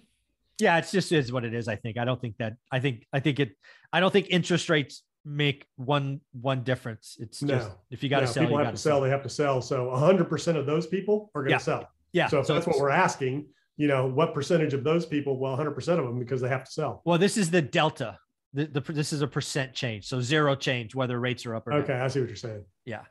yeah, 0.59 0.77
it's 0.77 0.93
just 0.93 1.13
is 1.13 1.33
what 1.33 1.45
it 1.45 1.55
is. 1.55 1.67
I 1.67 1.77
think. 1.77 1.97
I 1.97 2.05
don't 2.05 2.21
think 2.21 2.37
that. 2.39 2.57
I 2.71 2.79
think. 2.79 3.07
I 3.11 3.21
think 3.21 3.41
it. 3.41 3.57
I 3.91 4.01
don't 4.01 4.13
think 4.13 4.27
interest 4.29 4.69
rates 4.69 5.03
make 5.25 5.67
one 5.77 6.21
one 6.33 6.63
difference. 6.63 7.17
It's 7.21 7.43
no, 7.43 7.57
just 7.57 7.71
if 7.91 8.03
you 8.03 8.11
got 8.11 8.21
to 8.21 8.27
no, 8.27 8.33
sell, 8.33 8.45
people 8.45 8.59
have 8.59 8.71
to 8.73 8.77
sell, 8.77 8.93
sell. 8.93 9.01
They 9.01 9.09
have 9.09 9.23
to 9.23 9.31
sell. 9.31 9.63
So 9.63 9.91
hundred 9.97 10.29
percent 10.29 10.59
of 10.59 10.67
those 10.67 10.87
people 10.87 11.31
are 11.35 11.41
going 11.41 11.49
to 11.49 11.55
yeah. 11.55 11.59
sell. 11.59 11.89
Yeah. 12.13 12.27
So 12.29 12.41
if 12.41 12.47
so 12.47 12.55
that's 12.55 12.67
what 12.67 12.79
we're 12.79 12.91
asking, 12.91 13.47
you 13.81 13.87
know, 13.87 14.07
what 14.07 14.35
percentage 14.35 14.75
of 14.75 14.85
those 14.85 15.07
people? 15.07 15.39
Well, 15.39 15.57
100% 15.57 15.79
of 15.79 16.05
them 16.05 16.19
because 16.19 16.43
they 16.43 16.51
have 16.51 16.65
to 16.65 16.71
sell. 16.71 17.01
Well, 17.07 17.17
this 17.17 17.39
is 17.39 17.51
the 17.51 17.63
delta. 17.63 18.19
The, 18.53 18.67
the 18.67 18.81
this 18.93 19.11
is 19.11 19.23
a 19.23 19.27
percent 19.27 19.73
change, 19.73 20.07
so 20.07 20.21
zero 20.21 20.55
change 20.55 20.95
whether 20.95 21.19
rates 21.19 21.47
are 21.47 21.55
up 21.55 21.67
or 21.67 21.73
okay. 21.73 21.95
Down. 21.95 22.03
I 22.03 22.09
see 22.09 22.21
what 22.21 22.29
you're 22.29 22.37
saying. 22.37 22.65
Yeah. 22.85 23.05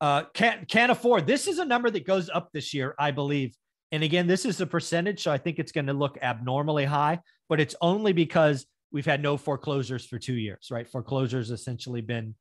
Uh, 0.00 0.22
can't 0.32 0.66
can't 0.68 0.90
afford. 0.90 1.26
This 1.26 1.46
is 1.46 1.58
a 1.58 1.66
number 1.66 1.90
that 1.90 2.06
goes 2.06 2.30
up 2.30 2.50
this 2.54 2.72
year, 2.72 2.94
I 2.98 3.10
believe. 3.10 3.54
And 3.92 4.02
again, 4.02 4.26
this 4.26 4.46
is 4.46 4.58
a 4.62 4.66
percentage, 4.66 5.22
so 5.22 5.30
I 5.30 5.36
think 5.36 5.58
it's 5.58 5.72
going 5.72 5.88
to 5.88 5.92
look 5.92 6.16
abnormally 6.22 6.86
high, 6.86 7.20
but 7.50 7.60
it's 7.60 7.74
only 7.82 8.14
because 8.14 8.64
we've 8.90 9.04
had 9.04 9.20
no 9.20 9.36
foreclosures 9.36 10.06
for 10.06 10.18
two 10.18 10.34
years, 10.34 10.68
right? 10.70 10.88
Foreclosures 10.88 11.50
essentially 11.50 12.00
been 12.00 12.36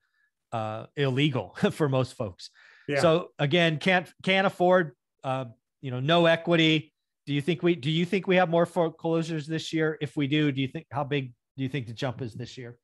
uh, 0.54 0.86
illegal 0.96 1.58
for 1.72 1.90
most 1.90 2.14
folks. 2.14 2.52
Yeah. 2.88 3.02
So 3.02 3.32
again, 3.38 3.80
can't 3.80 4.10
can't 4.24 4.48
afford. 4.48 4.94
Uh, 5.26 5.46
you 5.82 5.92
know, 5.92 6.00
no 6.00 6.26
equity 6.28 6.93
do 7.26 7.34
you 7.34 7.42
think 7.42 7.64
we 7.64 7.76
do 7.76 7.90
you 7.90 8.06
think 8.06 8.28
we 8.28 8.36
have 8.36 8.50
more 8.50 8.66
foreclosures 8.66 9.48
this 9.48 9.72
year? 9.74 9.98
If 10.02 10.18
we 10.18 10.28
do, 10.28 10.52
do 10.52 10.62
you 10.62 10.68
think 10.68 10.88
how 10.92 11.04
big 11.04 11.34
do 11.58 11.64
you 11.64 11.70
think 11.70 11.88
the 11.88 11.94
jump 11.94 12.22
is 12.22 12.34
this 12.34 12.58
year? 12.58 12.78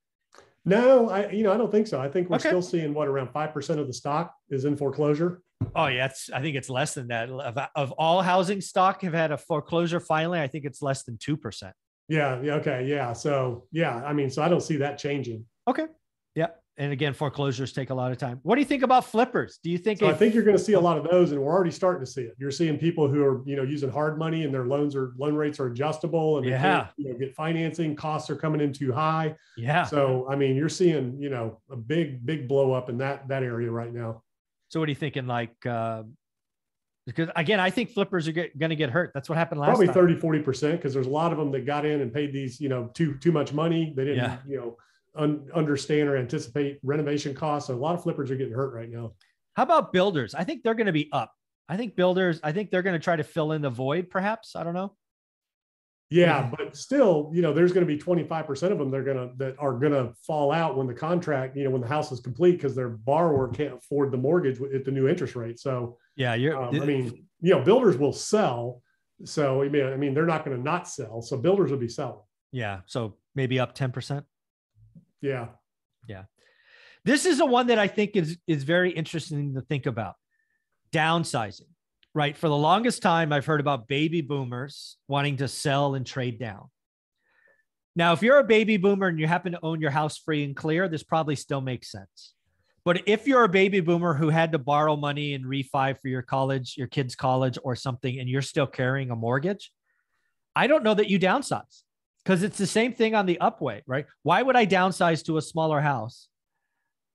No, 0.66 1.10
I 1.10 1.30
you 1.30 1.44
know 1.44 1.54
I 1.54 1.58
don't 1.58 1.72
think 1.72 1.88
so. 1.88 2.00
I 2.00 2.10
think 2.10 2.30
we're 2.30 2.38
okay. 2.38 2.50
still 2.50 2.62
seeing 2.62 2.94
what 2.94 3.08
around 3.08 3.32
five 3.32 3.54
percent 3.54 3.80
of 3.80 3.88
the 3.88 3.94
stock 3.94 4.34
is 4.50 4.66
in 4.66 4.78
foreclosure. 4.78 5.42
Oh 5.76 5.88
yeah, 5.88 6.06
it's 6.06 6.30
I 6.30 6.42
think 6.42 6.56
it's 6.56 6.70
less 6.70 6.94
than 6.94 7.08
that. 7.08 7.30
Of, 7.30 7.58
of 7.76 7.92
all 7.94 8.22
housing 8.22 8.62
stock 8.62 9.02
have 9.02 9.14
had 9.14 9.32
a 9.32 9.38
foreclosure 9.38 10.00
finally, 10.00 10.40
I 10.40 10.48
think 10.48 10.66
it's 10.66 10.82
less 10.82 11.04
than 11.04 11.18
two 11.18 11.36
percent. 11.36 11.74
Yeah. 12.08 12.42
Yeah. 12.42 12.56
Okay. 12.56 12.86
Yeah. 12.86 13.14
So 13.14 13.68
yeah, 13.72 14.04
I 14.06 14.14
mean, 14.14 14.30
so 14.30 14.42
I 14.42 14.50
don't 14.50 14.64
see 14.64 14.78
that 14.78 14.98
changing. 14.98 15.46
Okay. 15.68 15.86
Yeah 16.36 16.48
and 16.80 16.94
again, 16.94 17.14
foreclosures 17.14 17.74
take 17.74 17.90
a 17.90 17.94
lot 17.94 18.10
of 18.10 18.18
time. 18.18 18.40
What 18.44 18.56
do 18.56 18.62
you 18.62 18.66
think 18.66 18.84
about 18.84 19.04
flippers? 19.04 19.60
Do 19.62 19.70
you 19.70 19.78
think? 19.78 20.00
So 20.00 20.08
if, 20.08 20.16
I 20.16 20.18
think 20.18 20.34
you're 20.34 20.46
going 20.46 20.58
to 20.58 20.64
see 20.64 20.74
a 20.74 20.80
lot 20.80 20.98
of 20.98 21.04
those, 21.04 21.34
and 21.34 21.42
we're 21.42 21.52
already 21.52 21.72
starting 21.72 22.06
to 22.06 22.10
see 22.10 22.22
it. 22.22 22.36
You're 22.40 22.52
seeing 22.52 22.78
people 22.78 23.10
who 23.10 23.22
are, 23.22 23.44
you 23.46 23.58
know, 23.58 23.64
using 23.64 23.92
hard 23.92 24.18
money, 24.18 24.46
and 24.46 24.54
their 24.54 24.66
loans 24.66 24.96
are 24.96 25.12
loan 25.18 25.36
rates 25.36 25.60
are 25.60 25.68
adjustable, 25.68 26.38
and 26.38 26.48
yeah, 26.48 26.88
you 26.96 27.12
know, 27.12 27.20
get 27.20 27.36
financing. 27.36 27.98
Costs 27.98 28.30
are 28.30 28.38
coming 28.38 28.62
in 28.62 28.72
too 28.72 28.94
high. 28.94 29.36
Yeah. 29.58 29.84
So 29.84 30.26
I 30.30 30.38
mean, 30.38 30.56
you're 30.56 30.70
seeing, 30.70 31.22
you 31.22 31.30
know, 31.30 31.60
a 31.70 31.76
big, 31.76 32.26
big 32.26 32.48
blow 32.48 32.72
up 32.72 32.90
in 32.90 32.98
that 33.00 33.28
that 33.28 33.44
area 33.44 33.70
right 33.70 33.94
now. 33.94 34.24
So 34.70 34.80
what 34.80 34.88
are 34.88 34.92
you 34.92 34.96
thinking? 34.96 35.28
Like, 35.28 35.66
uh, 35.66 36.04
because 37.06 37.28
again, 37.36 37.60
I 37.60 37.72
think 37.72 37.90
flippers 37.90 38.26
are 38.30 38.32
going 38.32 38.70
to 38.70 38.76
get 38.78 38.90
hurt. 38.90 39.12
That's 39.14 39.28
what 39.28 39.38
happened 39.38 39.60
last 39.60 39.70
Probably 39.70 39.88
time. 39.88 39.96
30, 39.96 40.16
40 40.16 40.40
percent, 40.44 40.78
because 40.78 40.94
there's 40.94 41.08
a 41.08 41.10
lot 41.10 41.34
of 41.34 41.38
them 41.38 41.52
that 41.52 41.66
got 41.66 41.86
in 41.86 42.00
and 42.00 42.14
paid 42.14 42.32
these, 42.32 42.62
you 42.62 42.70
know, 42.70 42.90
too 42.94 43.16
too 43.16 43.34
much 43.34 43.52
money. 43.52 43.92
They 43.98 44.06
didn't, 44.06 44.24
yeah. 44.24 44.38
you 44.48 44.56
know 44.56 44.78
un- 45.16 45.48
understand 45.54 46.10
or 46.10 46.18
anticipate 46.18 46.80
renovation 46.84 47.34
costs. 47.34 47.68
So 47.68 47.76
a 47.76 47.78
lot 47.78 47.96
of 47.96 48.04
flippers 48.04 48.32
are 48.32 48.36
getting 48.36 48.54
hurt 48.54 48.74
right 48.74 48.90
now. 48.90 49.14
How 49.54 49.64
about 49.64 49.92
builders? 49.92 50.36
I 50.36 50.44
think 50.44 50.64
they're 50.64 50.76
going 50.76 50.88
to 50.88 50.94
be 50.94 51.10
up. 51.12 51.34
I 51.68 51.78
think 51.78 51.96
builders, 51.96 52.40
I 52.44 52.52
think 52.52 52.72
they're 52.72 52.82
going 52.82 53.00
to 53.00 53.04
try 53.04 53.16
to 53.16 53.24
fill 53.24 53.52
in 53.52 53.62
the 53.62 53.70
void, 53.70 54.10
perhaps. 54.10 54.56
I 54.56 54.64
don't 54.64 54.74
know. 54.74 54.96
Yeah, 56.12 56.50
but 56.58 56.76
still, 56.76 57.30
you 57.32 57.44
know, 57.44 57.54
there's 57.54 57.72
going 57.72 57.86
to 57.86 57.94
be 57.94 58.02
25% 58.02 58.72
of 58.72 58.80
them 58.80 58.90
they're 58.90 59.04
going 59.04 59.18
to 59.18 59.36
that 59.38 59.56
are 59.60 59.74
going 59.74 59.92
to 59.92 60.12
fall 60.26 60.52
out 60.52 60.76
when 60.76 60.88
the 60.88 60.94
contract, 60.94 61.56
you 61.56 61.64
know, 61.64 61.70
when 61.70 61.82
the 61.82 61.88
house 61.88 62.12
is 62.12 62.20
complete 62.20 62.54
because 62.54 62.76
their 62.76 62.90
borrower 62.90 63.48
can't 63.50 63.76
afford 63.76 64.12
the 64.12 64.18
mortgage 64.18 64.60
at 64.74 64.86
the 64.86 64.92
new 64.92 65.08
interest 65.08 65.36
rate. 65.36 65.60
So 65.60 65.98
yeah, 66.16 66.34
you're. 66.34 66.60
Um, 66.60 66.82
I 66.82 66.86
mean, 66.86 67.28
you 67.42 67.52
know, 67.52 67.64
builders 67.64 67.96
will 67.96 68.14
sell. 68.14 68.82
So 69.24 69.62
I 69.62 69.70
mean, 69.70 69.86
I 69.86 69.98
mean, 69.98 70.16
they're 70.16 70.26
not 70.26 70.44
going 70.44 70.58
to 70.58 70.64
not 70.64 70.88
sell. 70.88 71.22
So 71.22 71.38
builders 71.38 71.70
will 71.70 71.78
be 71.78 71.88
selling. 71.88 72.24
Yeah. 72.52 72.80
So 72.88 73.18
maybe 73.36 73.60
up 73.60 73.76
10%. 73.76 74.24
Yeah. 75.22 75.48
Yeah. 76.08 76.24
This 77.06 77.26
is 77.26 77.38
the 77.38 77.46
one 77.46 77.68
that 77.68 77.80
I 77.80 77.88
think 77.88 78.16
is 78.16 78.38
is 78.48 78.64
very 78.64 78.92
interesting 78.92 79.56
to 79.56 79.62
think 79.62 79.86
about. 79.86 80.16
Downsizing 80.92 81.70
right? 82.14 82.36
For 82.36 82.50
the 82.50 82.58
longest 82.58 83.02
time, 83.02 83.32
I've 83.32 83.46
heard 83.46 83.60
about 83.60 83.88
baby 83.88 84.22
boomers 84.22 84.98
wanting 85.08 85.38
to 85.38 85.48
sell 85.48 85.96
and 85.96 86.06
trade 86.06 86.40
down. 86.40 86.70
Now, 87.96 88.14
if 88.14 88.22
you're 88.22 88.40
a 88.40 88.44
baby 88.44 88.78
boomer 88.78 89.08
and 89.08 89.20
you 89.20 89.28
happen 89.28 89.52
to 89.54 89.60
own 89.64 89.82
your 89.82 89.92
house 89.92 90.18
free 90.18 90.44
and 90.44 90.56
clear, 90.56 90.88
this 90.88 91.04
probably 91.04 91.36
still 91.36 91.62
makes 91.62 91.92
sense. 91.92 92.34
But 92.86 93.08
if 93.08 93.28
you're 93.28 93.44
a 93.44 93.50
baby 93.50 93.82
boomer 93.82 94.14
who 94.14 94.30
had 94.30 94.54
to 94.54 94.58
borrow 94.58 94.96
money 94.96 95.34
and 95.34 95.46
refi 95.46 96.00
for 96.00 96.08
your 96.08 96.22
college, 96.22 96.76
your 96.78 96.88
kid's 96.88 97.16
college 97.16 97.58
or 97.64 97.76
something, 97.76 98.20
and 98.20 98.30
you're 98.30 98.42
still 98.42 98.68
carrying 98.68 99.12
a 99.12 99.16
mortgage, 99.16 99.72
I 100.56 100.68
don't 100.68 100.84
know 100.84 100.94
that 100.94 101.10
you 101.10 101.20
downsize 101.20 101.84
because 102.30 102.44
it's 102.44 102.60
the 102.60 102.68
same 102.68 102.94
thing 102.94 103.16
on 103.16 103.26
the 103.26 103.40
upway, 103.42 103.82
right? 103.88 104.06
Why 104.22 104.44
would 104.44 104.56
I 104.56 104.68
downsize 104.68 105.26
to 105.26 105.38
a 105.38 105.42
smaller 105.42 105.82
house 105.82 106.28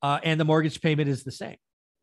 uh, 0.02 0.18
and 0.24 0.40
the 0.40 0.44
mortgage 0.44 0.80
payment 0.80 1.08
is 1.08 1.22
the 1.22 1.30
same? 1.30 1.54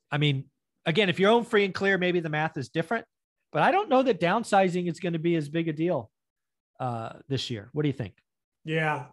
I 0.10 0.18
mean, 0.18 0.46
again, 0.86 1.10
if 1.10 1.20
you're 1.20 1.30
own 1.30 1.44
free 1.44 1.66
and 1.66 1.74
clear, 1.74 1.98
maybe 1.98 2.22
the 2.22 2.30
math 2.30 2.56
is 2.56 2.70
different, 2.70 3.04
but 3.52 3.64
I 3.64 3.72
don't 3.72 3.90
know 3.90 4.02
that 4.02 4.22
downsizing 4.22 4.90
is 4.90 5.02
going 5.02 5.12
to 5.12 5.20
be 5.20 5.36
as 5.36 5.50
big 5.50 5.68
a 5.68 5.74
deal 5.74 6.10
uh, 6.80 7.10
this 7.28 7.50
year. 7.50 7.70
What 7.74 7.82
do 7.82 7.90
you 7.90 7.94
think? 7.94 8.14
Yeah, 8.64 9.08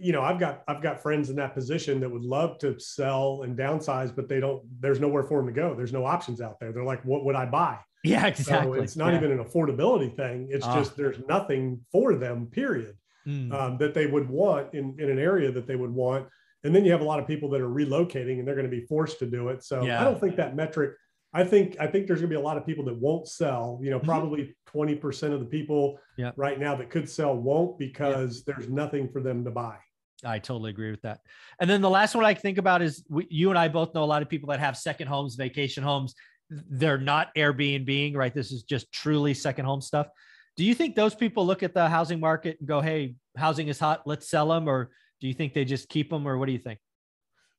you 0.00 0.12
know, 0.12 0.22
I've 0.22 0.40
got 0.40 0.62
I've 0.66 0.80
got 0.80 1.02
friends 1.02 1.28
in 1.28 1.36
that 1.36 1.52
position 1.52 2.00
that 2.00 2.10
would 2.10 2.24
love 2.24 2.56
to 2.60 2.80
sell 2.80 3.42
and 3.42 3.54
downsize, 3.54 4.16
but 4.16 4.30
they 4.30 4.40
don't. 4.40 4.62
There's 4.80 4.98
nowhere 4.98 5.24
for 5.24 5.40
them 5.40 5.46
to 5.48 5.52
go. 5.52 5.74
There's 5.74 5.92
no 5.92 6.06
options 6.06 6.40
out 6.40 6.58
there. 6.58 6.72
They're 6.72 6.84
like, 6.84 7.04
what 7.04 7.26
would 7.26 7.36
I 7.36 7.44
buy? 7.44 7.80
Yeah, 8.02 8.26
exactly. 8.26 8.78
So 8.78 8.82
it's 8.82 8.96
not 8.96 9.12
yeah. 9.12 9.18
even 9.18 9.32
an 9.32 9.44
affordability 9.44 10.16
thing. 10.16 10.48
It's 10.50 10.66
uh, 10.66 10.74
just 10.74 10.96
there's 10.96 11.18
nothing 11.28 11.80
for 11.92 12.14
them. 12.14 12.46
Period. 12.46 12.96
Mm. 13.26 13.52
Um, 13.52 13.78
that 13.78 13.94
they 13.94 14.06
would 14.06 14.28
want 14.28 14.74
in 14.74 14.96
in 14.98 15.10
an 15.10 15.18
area 15.18 15.52
that 15.52 15.66
they 15.66 15.76
would 15.76 15.92
want. 15.92 16.26
And 16.64 16.74
then 16.74 16.84
you 16.84 16.92
have 16.92 17.00
a 17.00 17.04
lot 17.04 17.20
of 17.20 17.26
people 17.26 17.48
that 17.50 17.60
are 17.60 17.68
relocating 17.68 18.38
and 18.38 18.46
they're 18.46 18.54
going 18.54 18.70
to 18.70 18.76
be 18.76 18.84
forced 18.86 19.18
to 19.18 19.26
do 19.26 19.48
it. 19.48 19.64
So 19.64 19.84
yeah. 19.84 20.00
I 20.00 20.04
don't 20.04 20.20
think 20.20 20.36
that 20.36 20.56
metric 20.56 20.94
I 21.34 21.44
think 21.44 21.76
I 21.80 21.86
think 21.86 22.06
there's 22.06 22.20
going 22.20 22.30
to 22.30 22.36
be 22.36 22.40
a 22.40 22.44
lot 22.44 22.58
of 22.58 22.66
people 22.66 22.84
that 22.84 22.96
won't 22.96 23.26
sell. 23.26 23.78
You 23.82 23.90
know, 23.90 23.98
mm-hmm. 23.98 24.06
probably 24.06 24.54
twenty 24.66 24.94
percent 24.94 25.32
of 25.32 25.40
the 25.40 25.46
people 25.46 25.98
yep. 26.16 26.34
right 26.36 26.58
now 26.58 26.76
that 26.76 26.90
could 26.90 27.08
sell 27.08 27.34
won't 27.34 27.78
because 27.78 28.44
yep. 28.46 28.56
there's 28.56 28.68
nothing 28.68 29.08
for 29.08 29.22
them 29.22 29.44
to 29.44 29.50
buy. 29.50 29.76
I 30.24 30.38
totally 30.38 30.70
agree 30.70 30.90
with 30.90 31.02
that. 31.02 31.20
And 31.58 31.68
then 31.68 31.80
the 31.80 31.90
last 31.90 32.14
one 32.14 32.24
I 32.24 32.34
think 32.34 32.58
about 32.58 32.80
is 32.80 33.04
we, 33.08 33.26
you 33.28 33.50
and 33.50 33.58
I 33.58 33.66
both 33.68 33.92
know 33.92 34.04
a 34.04 34.06
lot 34.06 34.22
of 34.22 34.28
people 34.28 34.50
that 34.50 34.60
have 34.60 34.76
second 34.76 35.08
homes, 35.08 35.34
vacation 35.34 35.82
homes. 35.82 36.14
They're 36.48 36.98
not 36.98 37.34
Airbnb, 37.34 38.14
right? 38.14 38.32
This 38.32 38.52
is 38.52 38.62
just 38.62 38.92
truly 38.92 39.34
second 39.34 39.64
home 39.64 39.80
stuff. 39.80 40.08
Do 40.56 40.64
you 40.64 40.74
think 40.74 40.94
those 40.94 41.14
people 41.14 41.46
look 41.46 41.62
at 41.62 41.74
the 41.74 41.88
housing 41.88 42.20
market 42.20 42.58
and 42.60 42.68
go, 42.68 42.80
"Hey, 42.80 43.14
housing 43.36 43.68
is 43.68 43.78
hot, 43.78 44.02
let's 44.06 44.28
sell 44.28 44.48
them," 44.48 44.68
or 44.68 44.90
do 45.20 45.28
you 45.28 45.34
think 45.34 45.54
they 45.54 45.64
just 45.64 45.88
keep 45.88 46.10
them, 46.10 46.26
or 46.26 46.36
what 46.38 46.46
do 46.46 46.52
you 46.52 46.58
think? 46.58 46.78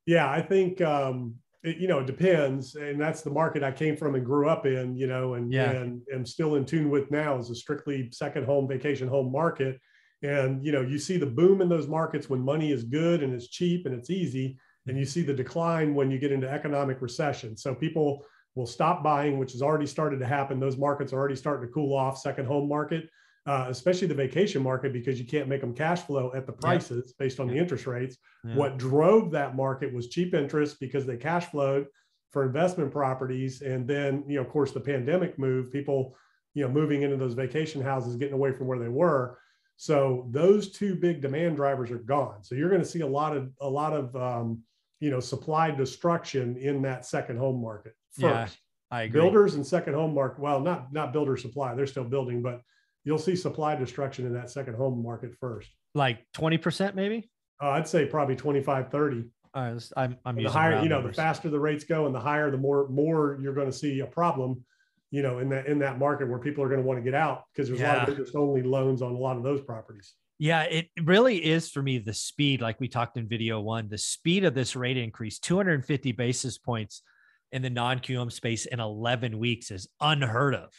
Yeah, 0.05 0.29
I 0.29 0.41
think 0.41 0.81
um, 0.81 1.35
it, 1.63 1.77
you 1.77 1.88
know, 1.88 2.00
it 2.00 2.07
depends. 2.07 2.75
And 2.75 3.00
that's 3.00 3.21
the 3.21 3.29
market 3.29 3.63
I 3.63 3.71
came 3.71 3.95
from 3.95 4.15
and 4.15 4.25
grew 4.25 4.50
up 4.50 4.65
in, 4.65 4.95
you 4.95 5.07
know, 5.07 5.35
and, 5.35 5.51
yeah. 5.51 5.71
and 5.71 6.01
am 6.13 6.25
still 6.25 6.55
in 6.55 6.65
tune 6.65 6.89
with 6.89 7.09
now 7.09 7.38
is 7.39 7.50
a 7.50 7.55
strictly 7.55 8.09
second 8.12 8.45
home 8.45 8.67
vacation 8.67 9.07
home 9.07 9.31
market. 9.31 9.79
And, 10.21 10.63
you 10.63 10.71
know, 10.71 10.81
you 10.81 10.97
see 10.97 11.17
the 11.17 11.25
boom 11.25 11.62
in 11.62 11.69
those 11.69 11.88
markets 11.88 12.29
when 12.29 12.41
money 12.41 12.71
is 12.71 12.83
good 12.83 13.23
and 13.23 13.33
it's 13.33 13.47
cheap 13.47 13.85
and 13.85 13.95
it's 13.95 14.09
easy. 14.09 14.57
And 14.88 14.97
you 14.97 15.05
see 15.05 15.21
the 15.21 15.33
decline 15.33 15.95
when 15.95 16.12
you 16.12 16.19
get 16.19 16.31
into 16.31 16.50
economic 16.50 17.01
recession. 17.01 17.55
So 17.55 17.73
people 17.73 18.25
will 18.55 18.67
stop 18.67 19.03
buying, 19.03 19.39
which 19.39 19.53
has 19.53 19.62
already 19.62 19.88
started 19.88 20.19
to 20.19 20.25
happen. 20.25 20.60
Those 20.60 20.77
markets 20.77 21.13
are 21.13 21.17
already 21.17 21.36
starting 21.36 21.67
to 21.67 21.74
cool 21.74 21.95
off, 21.95 22.17
second 22.17 22.45
home 22.45 22.69
market. 22.69 23.10
Uh, 23.45 23.65
especially 23.67 24.07
the 24.07 24.13
vacation 24.13 24.63
market, 24.63 24.93
because 24.93 25.19
you 25.19 25.25
can't 25.25 25.50
make 25.50 25.60
them 25.60 25.75
cash 25.75 26.00
flow 26.03 26.31
at 26.33 26.45
the 26.45 26.53
prices 26.53 27.03
yeah. 27.07 27.25
based 27.25 27.41
on 27.41 27.48
the 27.48 27.57
interest 27.57 27.86
rates. 27.86 28.15
Yeah. 28.45 28.55
What 28.55 28.77
drove 28.77 29.31
that 29.31 29.53
market 29.53 29.93
was 29.93 30.07
cheap 30.07 30.33
interest 30.33 30.79
because 30.79 31.05
they 31.05 31.17
cash 31.17 31.48
flowed 31.48 31.88
for 32.31 32.45
investment 32.45 32.89
properties. 32.89 33.62
And 33.62 33.86
then, 33.86 34.24
you 34.29 34.36
know, 34.36 34.41
of 34.43 34.50
course, 34.50 34.72
the 34.72 34.79
pandemic 34.79 35.38
moved 35.38 35.74
people, 35.74 36.15
you 36.53 36.63
know, 36.63 36.72
moving 36.72 37.01
into 37.01 37.17
those 37.17 37.33
vacation 37.33 37.81
houses, 37.81 38.15
getting 38.15 38.33
away 38.33 38.53
from 38.53 38.67
where 38.67 38.79
they 38.79 38.88
were. 38.88 39.38
So 39.75 40.29
those 40.31 40.72
two 40.72 40.95
big 40.95 41.22
demand 41.22 41.57
drivers 41.57 41.91
are 41.91 41.98
gone. 41.98 42.45
So 42.45 42.55
you're 42.55 42.69
going 42.69 42.81
to 42.81 42.88
see 42.88 43.01
a 43.01 43.07
lot 43.07 43.36
of 43.36 43.51
a 43.60 43.69
lot 43.69 43.91
of 43.91 44.15
um, 44.15 44.62
you 45.03 45.10
know 45.10 45.19
supply 45.19 45.69
destruction 45.69 46.55
in 46.55 46.81
that 46.83 47.05
second 47.05 47.38
home 47.38 47.62
market. 47.62 47.93
First. 48.12 48.22
Yeah, 48.22 48.48
I 48.89 49.01
agree. 49.03 49.19
Builders 49.19 49.55
and 49.55 49.67
second 49.67 49.95
home 49.95 50.13
market. 50.13 50.39
Well, 50.39 50.62
not 50.62 50.93
not 50.93 51.12
builder 51.12 51.36
supply. 51.36 51.75
They're 51.75 51.88
still 51.88 52.05
building, 52.05 52.41
but 52.41 52.62
you'll 53.03 53.17
see 53.17 53.36
supply 53.36 53.75
destruction 53.75 54.25
in 54.25 54.33
that 54.36 54.50
second 54.50 54.75
home 54.75 55.03
market 55.03 55.36
first. 55.41 55.69
Like 55.93 56.25
20% 56.38 56.95
maybe? 56.95 57.29
Uh, 57.62 57.72
I'd 57.72 57.88
say 57.88 58.05
probably 58.05 58.38
25, 58.38 58.89
30. 58.89 59.25
Uh, 59.53 59.79
I'm, 59.98 60.17
I'm 60.25 60.36
the 60.36 60.45
higher, 60.45 60.81
you 60.81 60.88
know, 60.88 60.95
numbers. 60.95 61.17
the 61.17 61.22
faster 61.22 61.50
the 61.50 61.60
rates 61.60 61.83
go 61.83 62.05
and 62.05 62.15
the 62.15 62.19
higher, 62.19 62.50
the 62.50 62.57
more, 62.57 62.88
more 62.88 63.38
you're 63.41 63.53
going 63.53 63.67
to 63.67 63.77
see 63.77 64.00
a 64.00 64.05
problem, 64.05 64.63
you 65.12 65.22
know, 65.22 65.39
in 65.39 65.50
that, 65.50 65.67
in 65.67 65.79
that 65.79 66.00
market 66.00 66.29
where 66.29 66.39
people 66.39 66.63
are 66.63 66.69
going 66.69 66.81
to 66.81 66.88
want 66.88 66.98
to 66.98 67.03
get 67.03 67.13
out 67.13 67.43
because 67.53 67.67
there's 67.67 67.81
yeah. 67.81 67.93
a 67.93 67.98
lot 67.98 68.03
of 68.03 68.10
interest 68.10 68.36
only 68.36 68.63
loans 68.63 69.01
on 69.01 69.12
a 69.12 69.17
lot 69.17 69.36
of 69.38 69.43
those 69.43 69.62
properties. 69.62 70.13
Yeah, 70.40 70.63
it 70.63 70.90
really 71.04 71.44
is 71.44 71.70
for 71.70 71.82
me 71.82 72.00
the 72.00 72.13
speed, 72.13 72.62
like 72.62 72.80
we 72.80 72.88
talked 72.88 73.18
in 73.18 73.28
video 73.28 73.62
one, 73.62 73.88
the 73.88 73.98
speed 73.98 74.44
of 74.44 74.54
this 74.54 74.75
rate 74.75 74.98
increase, 74.98 75.40
250 75.40 76.12
basis 76.13 76.58
points 76.58 77.04
in 77.52 77.62
the 77.62 77.70
non 77.70 78.00
QM 78.00 78.32
space 78.32 78.66
in 78.66 78.80
11 78.80 79.38
weeks 79.38 79.72
is 79.72 79.88
unheard 80.02 80.56
of. 80.56 80.72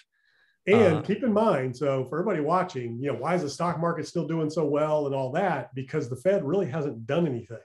And 0.67 0.97
uh, 0.97 1.03
keep 1.03 1.23
in 1.23 1.33
mind, 1.33 1.77
so 1.77 2.05
for 2.05 2.21
everybody 2.21 2.41
watching, 2.41 2.99
you 3.01 3.13
know, 3.13 3.19
why 3.19 3.35
is 3.35 3.43
the 3.43 3.51
stock 3.51 3.79
market 3.79 4.07
still 4.07 4.27
doing 4.27 4.49
so 4.49 4.65
well 4.65 5.07
and 5.07 5.15
all 5.15 5.31
that? 5.33 5.75
Because 5.75 6.09
the 6.09 6.17
Fed 6.17 6.43
really 6.45 6.67
hasn't 6.67 7.07
done 7.07 7.27
anything. 7.27 7.59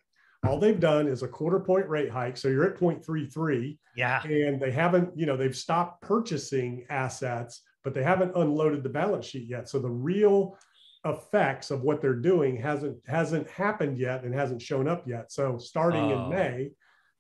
All 0.46 0.60
they've 0.60 0.80
done 0.80 1.08
is 1.08 1.24
a 1.24 1.28
quarter 1.28 1.60
point 1.60 1.88
rate 1.88 2.10
hike. 2.10 2.38
So 2.38 2.48
you're 2.48 2.66
at 2.66 2.78
0.33. 2.78 3.78
Yeah. 3.96 4.22
And 4.24 4.60
they 4.60 4.72
haven't, 4.72 5.18
you 5.18 5.26
know, 5.26 5.36
they've 5.36 5.56
stopped 5.56 6.02
purchasing 6.02 6.86
assets, 6.90 7.62
but 7.84 7.94
they 7.94 8.04
haven't 8.04 8.36
unloaded 8.36 8.84
the 8.84 8.90
balance 8.90 9.26
sheet 9.26 9.50
yet. 9.50 9.68
So 9.68 9.80
the 9.80 9.90
real 9.90 10.58
effects 11.06 11.72
of 11.72 11.82
what 11.82 12.02
they're 12.02 12.14
doing 12.14 12.58
hasn't 12.58 12.98
hasn't 13.08 13.50
happened 13.50 13.98
yet 13.98 14.24
and 14.24 14.34
hasn't 14.34 14.62
shown 14.62 14.88
up 14.88 15.08
yet. 15.08 15.32
So 15.32 15.58
starting 15.58 16.10
in 16.10 16.30
May, 16.30 16.72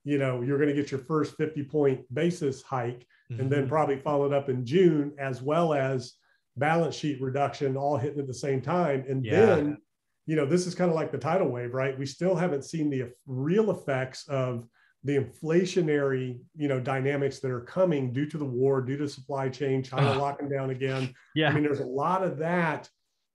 you 0.03 0.17
know, 0.17 0.41
you're 0.41 0.57
going 0.57 0.69
to 0.69 0.75
get 0.75 0.91
your 0.91 0.99
first 1.01 1.35
50 1.37 1.63
point 1.63 2.13
basis 2.13 2.61
hike 2.61 3.05
mm-hmm. 3.31 3.41
and 3.41 3.51
then 3.51 3.61
mm-hmm. 3.61 3.69
probably 3.69 3.97
followed 3.97 4.33
up 4.33 4.49
in 4.49 4.65
June, 4.65 5.13
as 5.19 5.41
well 5.41 5.73
as 5.73 6.13
balance 6.57 6.95
sheet 6.95 7.21
reduction 7.21 7.77
all 7.77 7.97
hitting 7.97 8.19
at 8.19 8.27
the 8.27 8.33
same 8.33 8.61
time. 8.61 9.05
And 9.07 9.23
yeah. 9.23 9.45
then, 9.45 9.77
you 10.25 10.35
know, 10.35 10.45
this 10.45 10.67
is 10.67 10.75
kind 10.75 10.89
of 10.89 10.95
like 10.95 11.11
the 11.11 11.17
tidal 11.17 11.49
wave, 11.49 11.73
right? 11.73 11.97
We 11.97 12.05
still 12.05 12.35
haven't 12.35 12.65
seen 12.65 12.89
the 12.89 13.11
real 13.25 13.71
effects 13.71 14.27
of 14.27 14.67
the 15.03 15.17
inflationary, 15.17 16.39
you 16.55 16.67
know, 16.67 16.79
dynamics 16.79 17.39
that 17.39 17.51
are 17.51 17.61
coming 17.61 18.11
due 18.11 18.25
to 18.25 18.37
the 18.37 18.45
war, 18.45 18.81
due 18.81 18.97
to 18.97 19.07
supply 19.07 19.47
chain, 19.47 19.81
China 19.81 20.13
locking 20.19 20.49
down 20.49 20.71
again. 20.71 21.13
Yeah. 21.35 21.49
I 21.49 21.53
mean, 21.53 21.63
there's 21.63 21.79
a 21.79 21.85
lot 21.85 22.23
of 22.23 22.37
that, 22.39 22.89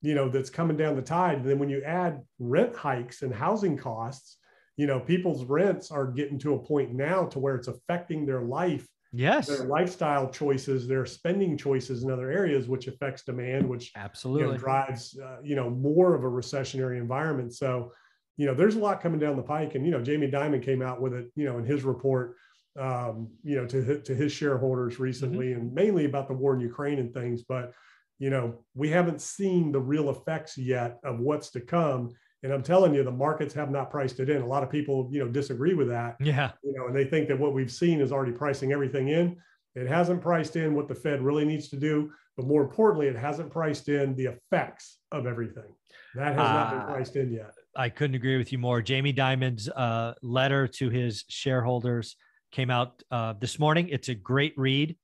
you 0.05 0.15
know, 0.15 0.29
that's 0.29 0.51
coming 0.51 0.77
down 0.77 0.97
the 0.97 1.03
tide. 1.03 1.39
And 1.39 1.47
then 1.47 1.59
when 1.59 1.71
you 1.71 1.83
add 1.83 2.23
rent 2.39 2.77
hikes 2.77 3.23
and 3.23 3.35
housing 3.35 3.77
costs, 3.77 4.37
you 4.77 4.87
know, 4.87 5.01
people's 5.01 5.45
rents 5.45 5.91
are 5.91 6.07
getting 6.07 6.39
to 6.41 6.55
a 6.55 6.59
point 6.59 6.93
now 6.93 7.25
to 7.27 7.39
where 7.39 7.57
it's 7.57 7.69
affecting 7.69 8.27
their 8.27 8.43
life 8.43 8.87
yes. 9.15 9.47
their 9.47 9.65
lifestyle 9.67 10.29
choices 10.29 10.89
their 10.89 11.07
spending 11.07 11.57
choices 11.57 12.03
in 12.03 12.11
other 12.11 12.31
areas 12.31 12.67
which 12.67 12.89
affects 12.89 13.23
demand 13.23 13.69
which 13.69 13.93
absolutely 13.97 14.47
you 14.47 14.53
know, 14.53 14.59
drives 14.59 15.17
uh, 15.23 15.37
you 15.43 15.55
know 15.55 15.71
more 15.71 16.15
of 16.15 16.25
a 16.25 16.27
recessionary 16.27 16.99
environment. 16.99 17.55
So 17.55 17.93
you 18.37 18.47
know 18.47 18.55
there's 18.55 18.75
a 18.75 18.81
lot 18.81 19.01
coming 19.01 19.21
down 19.21 19.37
the 19.37 19.43
pike. 19.43 19.75
And 19.75 19.87
you 19.87 19.93
know 19.93 20.03
jamie 20.03 20.31
dimon 20.31 20.63
came 20.63 20.83
out 20.83 21.01
with 21.01 21.15
it 21.15 21.31
you 21.37 21.45
know 21.45 21.59
in 21.59 21.65
his 21.65 21.85
report 21.85 22.37
um, 22.79 23.31
you 23.45 23.57
know 23.57 23.67
to, 23.67 24.01
to 24.01 24.15
his 24.15 24.33
shareholders 24.33 24.99
recently 24.99 25.49
mm-hmm. 25.49 25.61
and 25.61 25.75
mainly 25.75 26.05
about 26.05 26.27
the 26.27 26.35
war 26.35 26.55
in 26.55 26.61
ukraine 26.61 26.99
and 26.99 27.15
things. 27.15 27.43
But 27.43 27.73
you 28.19 28.31
know 28.31 28.59
we 28.75 28.89
haven't 28.89 29.21
seen 29.21 29.73
the 29.73 29.81
real 29.81 30.11
effects 30.11 30.57
yet 30.57 30.99
of 31.05 31.19
what's 31.19 31.51
to 31.51 31.61
come 31.61 32.15
and 32.45 32.53
I'm 32.53 32.63
telling 32.63 32.95
you, 32.95 33.03
the 33.03 33.11
markets 33.11 33.55
have 33.55 33.71
not 33.71 33.91
priced 33.91 34.21
it 34.21 34.29
in. 34.29 34.43
A 34.43 34.47
lot 34.47 34.63
of 34.63 34.69
people, 34.69 35.09
you 35.11 35.19
know, 35.19 35.29
disagree 35.29 35.73
with 35.73 35.89
that. 35.89 36.17
Yeah. 36.21 36.51
You 36.63 36.75
know, 36.75 36.87
and 36.89 36.95
they 36.95 37.07
think 37.07 37.27
that 37.29 37.39
what 37.39 37.55
we've 37.55 37.73
seen 37.73 38.03
is 38.03 38.13
already 38.13 38.33
pricing 38.33 38.71
everything 38.71 39.09
in. 39.09 39.39
It 39.75 39.89
hasn't 39.89 40.21
priced 40.21 40.57
in 40.57 40.75
what 40.75 40.87
the 40.87 40.95
Fed 40.95 41.23
really 41.23 41.47
needs 41.47 41.69
to 41.71 41.77
do, 41.77 42.13
but 42.37 42.47
more 42.47 42.63
importantly, 42.63 43.09
it 43.09 43.17
hasn't 43.17 43.51
priced 43.51 43.89
in 43.89 44.15
the 44.15 44.27
effects 44.27 44.99
of 45.11 45.27
everything. 45.27 45.75
That 46.15 46.35
has 46.35 46.47
uh, 46.47 46.53
not 46.53 46.71
been 46.71 46.81
uh, 46.81 46.85
priced 46.85 47.17
in 47.17 47.33
yet. 47.33 47.55
I 47.77 47.89
couldn't 47.89 48.15
agree 48.15 48.37
with 48.37 48.53
you 48.53 48.59
more. 48.59 48.83
Jamie 48.83 49.13
Dimon's 49.13 49.71
uh, 49.71 50.13
letter 50.23 50.69
to 50.69 50.91
his 50.91 51.25
shareholders 51.29 52.15
came 52.53 52.71
out 52.71 53.03
uh, 53.11 53.33
this 53.41 53.59
morning. 53.59 53.89
It's 53.89 54.11
a 54.11 54.15
great 54.15 54.53
read. 54.59 54.97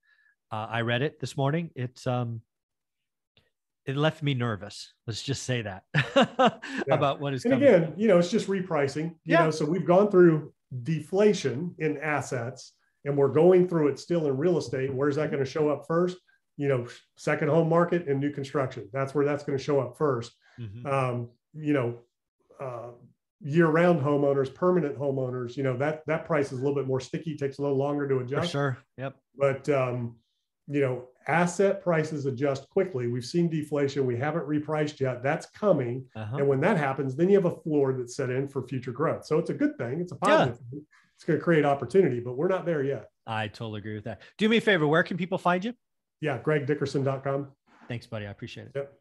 Uh, 0.53 0.67
I 0.69 0.83
read 0.83 1.01
it 1.01 1.19
this 1.21 1.39
morning. 1.39 1.71
It's 1.75 2.07
um, 2.07 2.43
it 3.91 3.97
left 3.97 4.23
me 4.23 4.35
nervous. 4.35 4.93
Let's 5.07 5.23
just 5.23 5.43
say 5.43 5.63
that 5.63 5.85
yeah. 6.17 6.51
about 6.91 7.21
what 7.21 7.35
is. 7.35 7.45
And 7.45 7.55
coming. 7.55 7.69
again, 7.69 7.93
you 7.97 8.09
know, 8.09 8.19
it's 8.19 8.31
just 8.31 8.49
repricing. 8.49 9.11
You 9.25 9.35
yeah. 9.35 9.45
know, 9.45 9.51
so 9.51 9.65
we've 9.65 9.85
gone 9.85 10.11
through 10.11 10.53
deflation 10.83 11.75
in 11.79 11.99
assets, 11.99 12.73
and 13.05 13.17
we're 13.17 13.29
going 13.29 13.69
through 13.69 13.89
it 13.89 13.99
still 13.99 14.27
in 14.27 14.37
real 14.37 14.59
estate. 14.59 14.93
Where's 14.95 15.17
that 15.17 15.31
going 15.31 15.45
to 15.45 15.51
show 15.51 15.69
up 15.69 15.87
first? 15.87 16.17
You 16.57 16.69
know, 16.69 16.87
second 17.17 17.49
home 17.49 17.69
market 17.69 18.07
and 18.07 18.21
new 18.21 18.31
construction. 18.31 18.89
That's 18.93 19.15
where 19.15 19.25
that's 19.25 19.45
going 19.45 19.59
to 19.59 19.65
show 19.65 19.81
up 19.81 19.97
1st 19.99 20.31
mm-hmm. 20.61 20.87
um, 20.87 21.29
you 21.55 21.73
know, 21.73 21.99
uh, 22.61 22.91
year-round 23.41 24.03
homeowners, 24.03 24.55
permanent 24.55 24.99
homeowners, 24.99 25.57
you 25.57 25.63
know, 25.63 25.77
that 25.79 26.03
that 26.07 26.27
price 26.27 26.53
is 26.53 26.59
a 26.59 26.63
little 26.63 26.75
bit 26.75 26.87
more 26.87 27.01
sticky, 27.01 27.37
takes 27.37 27.59
a 27.59 27.63
little 27.63 27.79
longer 27.79 28.07
to 28.09 28.19
adjust. 28.19 28.49
For 28.49 28.53
sure. 28.53 28.79
Yep. 28.99 29.17
But 29.37 29.69
um, 29.71 30.17
you 30.69 30.81
know, 30.81 31.05
asset 31.29 31.83
prices 31.83 32.27
adjust 32.27 32.69
quickly. 32.71 33.07
We've 33.07 33.25
seen 33.25 33.49
deflation. 33.49 34.07
We 34.07 34.17
haven't 34.17 34.47
repriced 34.47 35.01
yet. 35.01 35.23
That's 35.23 35.47
coming. 35.47 36.05
Uh-huh. 36.17 36.39
And 36.39 36.49
when 36.49 36.61
that 36.61 36.77
happens, 36.77 37.17
then 37.17 37.29
you 37.29 37.37
have 37.37 37.45
a 37.45 37.57
floor 37.63 37.93
that's 37.93 38.17
set 38.17 38.31
in 38.31 38.49
for 38.49 38.67
future 38.67 38.93
growth. 38.93 39.27
So 39.27 39.39
it's 39.39 39.51
a 39.51 39.55
good 39.55 39.77
thing. 39.79 40.01
It's 40.01 40.13
a 40.13 40.17
positive 40.17 40.59
yeah. 40.65 40.71
thing. 40.71 40.87
It's 41.17 41.25
going 41.25 41.39
to 41.39 41.45
create 41.45 41.65
opportunity, 41.65 42.21
but 42.21 42.37
we're 42.37 42.49
not 42.49 42.65
there 42.65 42.83
yet. 42.83 43.11
I 43.27 43.49
totally 43.49 43.79
agree 43.79 43.95
with 43.95 44.05
that. 44.05 44.23
Do 44.39 44.49
me 44.49 44.57
a 44.57 44.61
favor. 44.61 44.87
Where 44.87 45.03
can 45.03 45.17
people 45.17 45.39
find 45.39 45.65
you? 45.65 45.75
Yeah, 46.21 46.39
gregdickerson.com. 46.39 47.49
Thanks, 47.89 48.07
buddy. 48.07 48.27
I 48.27 48.31
appreciate 48.31 48.69
it. 48.69 48.73
Yep. 48.75 49.00